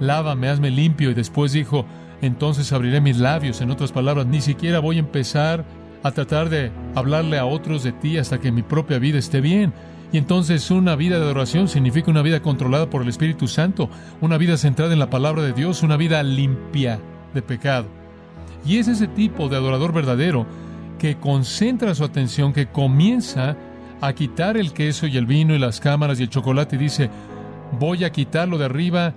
lávame, 0.01 0.49
hazme 0.51 0.71
limpio. 0.71 1.11
Y 1.11 1.15
después 1.15 1.53
dijo, 1.53 1.87
entonces 2.23 2.73
abriré 2.73 3.01
mis 3.01 3.19
labios. 3.19 3.61
En 3.61 3.71
otras 3.71 3.93
palabras, 3.93 4.27
ni 4.27 4.41
siquiera 4.41 4.79
voy 4.79 4.97
a 4.97 5.01
empezar 5.01 5.65
a 6.03 6.13
tratar 6.13 6.49
de 6.49 6.71
hablarle 6.95 7.39
a 7.39 7.45
otros 7.45 7.83
de 7.83 7.93
ti 7.93 8.17
hasta 8.17 8.41
que 8.41 8.53
mi 8.53 8.63
propia 8.63 8.99
vida 8.99 9.19
esté 9.19 9.41
bien. 9.41 9.75
Y 10.13 10.19
entonces 10.19 10.71
una 10.71 10.95
vida 10.95 11.19
de 11.19 11.25
adoración 11.25 11.69
significa 11.69 12.11
una 12.11 12.23
vida 12.23 12.41
controlada 12.41 12.89
por 12.89 13.03
el 13.03 13.09
Espíritu 13.09 13.49
Santo, 13.49 13.91
una 14.21 14.39
vida 14.39 14.57
centrada 14.57 14.93
en 14.93 14.99
la 14.99 15.11
palabra 15.11 15.43
de 15.43 15.53
Dios, 15.53 15.83
una 15.83 15.97
vida 15.97 16.23
limpia 16.23 17.01
de 17.35 17.43
pecado. 17.43 17.89
Y 18.65 18.79
es 18.79 18.89
ese 18.89 19.09
tipo 19.09 19.49
de 19.49 19.57
adorador 19.57 19.93
verdadero 19.93 20.47
que 20.99 21.17
concentra 21.17 21.95
su 21.95 22.05
atención, 22.05 22.53
que 22.53 22.67
comienza 22.67 23.57
a 24.01 24.13
quitar 24.13 24.57
el 24.57 24.73
queso 24.73 25.07
y 25.07 25.17
el 25.17 25.27
vino 25.27 25.55
y 25.55 25.59
las 25.59 25.81
cámaras 25.81 26.21
y 26.21 26.25
el 26.25 26.29
chocolate 26.29 26.77
y 26.77 26.79
dice, 26.79 27.11
voy 27.81 28.05
a 28.05 28.11
quitarlo 28.11 28.59
de 28.59 28.67
arriba, 28.67 29.15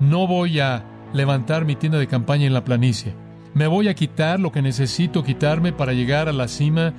no 0.00 0.26
voy 0.26 0.60
a 0.60 0.84
levantar 1.12 1.64
mi 1.64 1.76
tienda 1.76 1.98
de 1.98 2.06
campaña 2.06 2.46
en 2.46 2.54
la 2.54 2.64
planicie. 2.64 3.14
Me 3.54 3.66
voy 3.66 3.88
a 3.88 3.94
quitar 3.94 4.40
lo 4.40 4.50
que 4.50 4.62
necesito 4.62 5.22
quitarme 5.22 5.72
para 5.72 5.92
llegar 5.92 6.28
a 6.28 6.32
la 6.32 6.48
cima 6.48 6.94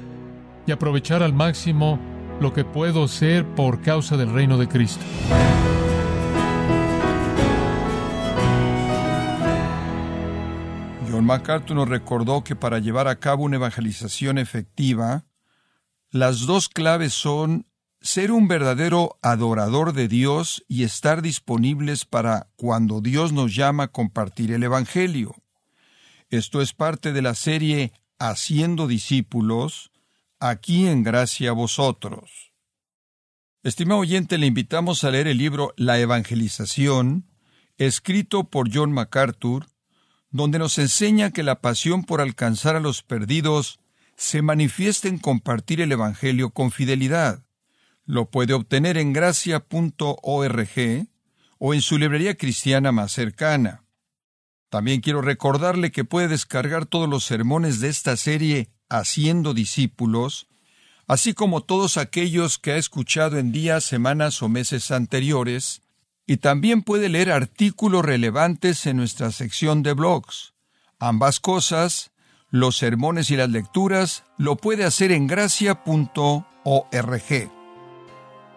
y 0.68 0.72
aprovechar 0.72 1.24
al 1.24 1.34
máximo 1.34 2.00
lo 2.40 2.54
que 2.54 2.64
puedo 2.64 3.08
ser 3.08 3.46
por 3.56 3.82
causa 3.82 4.18
del 4.18 4.32
reino 4.32 4.58
de 4.58 4.68
Cristo. 4.68 5.04
John 11.10 11.26
MacArthur 11.26 11.76
nos 11.76 11.90
recordó 11.90 12.44
que 12.44 12.56
para 12.56 12.80
llevar 12.80 13.08
a 13.08 13.20
cabo 13.20 13.44
una 13.44 13.58
evangelización 13.58 14.38
efectiva, 14.38 15.26
las 16.10 16.46
dos 16.46 16.70
claves 16.70 17.14
son 17.14 17.68
ser 18.04 18.34
un 18.34 18.50
verdadero 18.50 19.18
adorador 19.22 19.94
de 19.94 20.10
Dios 20.10 20.66
y 20.68 20.84
estar 20.84 21.22
disponibles 21.22 22.04
para 22.04 22.50
cuando 22.58 23.00
Dios 23.00 23.32
nos 23.32 23.56
llama 23.56 23.84
a 23.84 23.88
compartir 23.88 24.52
el 24.52 24.62
Evangelio. 24.62 25.36
Esto 26.30 26.62
es 26.62 26.74
parte 26.74 27.14
de 27.14 27.22
la 27.22 27.34
serie 27.34 27.94
Haciendo 28.20 28.88
discípulos, 28.88 29.92
aquí 30.40 30.88
en 30.88 31.04
gracia 31.04 31.50
a 31.50 31.54
vosotros. 31.54 32.54
Estimado 33.64 34.02
oyente, 34.02 34.38
le 34.38 34.48
invitamos 34.48 35.04
a 35.04 35.12
leer 35.12 35.28
el 35.28 35.38
libro 35.38 35.74
La 35.78 36.00
Evangelización, 36.00 37.26
escrito 37.78 38.46
por 38.46 38.74
John 38.74 38.92
MacArthur, 38.92 39.68
donde 40.30 40.60
nos 40.60 40.78
enseña 40.78 41.32
que 41.32 41.44
la 41.44 41.62
pasión 41.62 42.04
por 42.04 42.20
alcanzar 42.20 42.76
a 42.76 42.82
los 42.82 43.02
perdidos 43.02 43.80
se 44.16 44.42
manifiesta 44.42 45.08
en 45.08 45.20
compartir 45.20 45.80
el 45.82 45.92
Evangelio 45.92 46.50
con 46.52 46.72
fidelidad. 46.72 47.43
Lo 48.06 48.30
puede 48.30 48.54
obtener 48.54 48.98
en 48.98 49.14
gracia.org 49.14 51.08
o 51.58 51.74
en 51.74 51.82
su 51.82 51.98
librería 51.98 52.36
cristiana 52.36 52.92
más 52.92 53.12
cercana. 53.12 53.84
También 54.70 55.02
quiero 55.02 55.22
recordarle 55.22 55.92
que 55.92 56.04
puede 56.04 56.28
descargar 56.28 56.86
todos 56.86 57.08
los 57.08 57.24
sermones 57.24 57.80
de 57.80 57.90
esta 57.90 58.18
serie 58.18 58.70
Haciendo 58.90 59.56
discípulos, 59.56 60.48
así 61.08 61.34
como 61.34 61.62
todos 61.62 61.98
aquellos 61.98 62.60
que 62.60 62.74
ha 62.74 62.78
escuchado 62.78 63.40
en 63.40 63.52
días, 63.52 63.84
semanas 63.84 64.44
o 64.44 64.50
meses 64.50 64.92
anteriores, 64.92 65.82
y 66.28 66.38
también 66.38 66.84
puede 66.84 67.10
leer 67.10 67.32
artículos 67.32 68.06
relevantes 68.06 68.86
en 68.86 68.98
nuestra 68.98 69.32
sección 69.32 69.82
de 69.82 69.94
blogs. 69.94 70.54
Ambas 71.00 71.40
cosas, 71.40 72.12
los 72.50 72.78
sermones 72.78 73.32
y 73.32 73.36
las 73.36 73.50
lecturas, 73.50 74.24
lo 74.38 74.58
puede 74.58 74.86
hacer 74.86 75.12
en 75.12 75.26
gracia.org. 75.26 76.44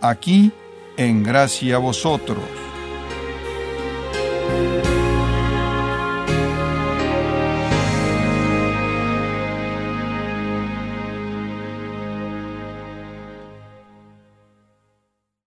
aquí 0.00 0.52
en 0.96 1.22
gracia 1.22 1.78
vosotros. 1.78 2.69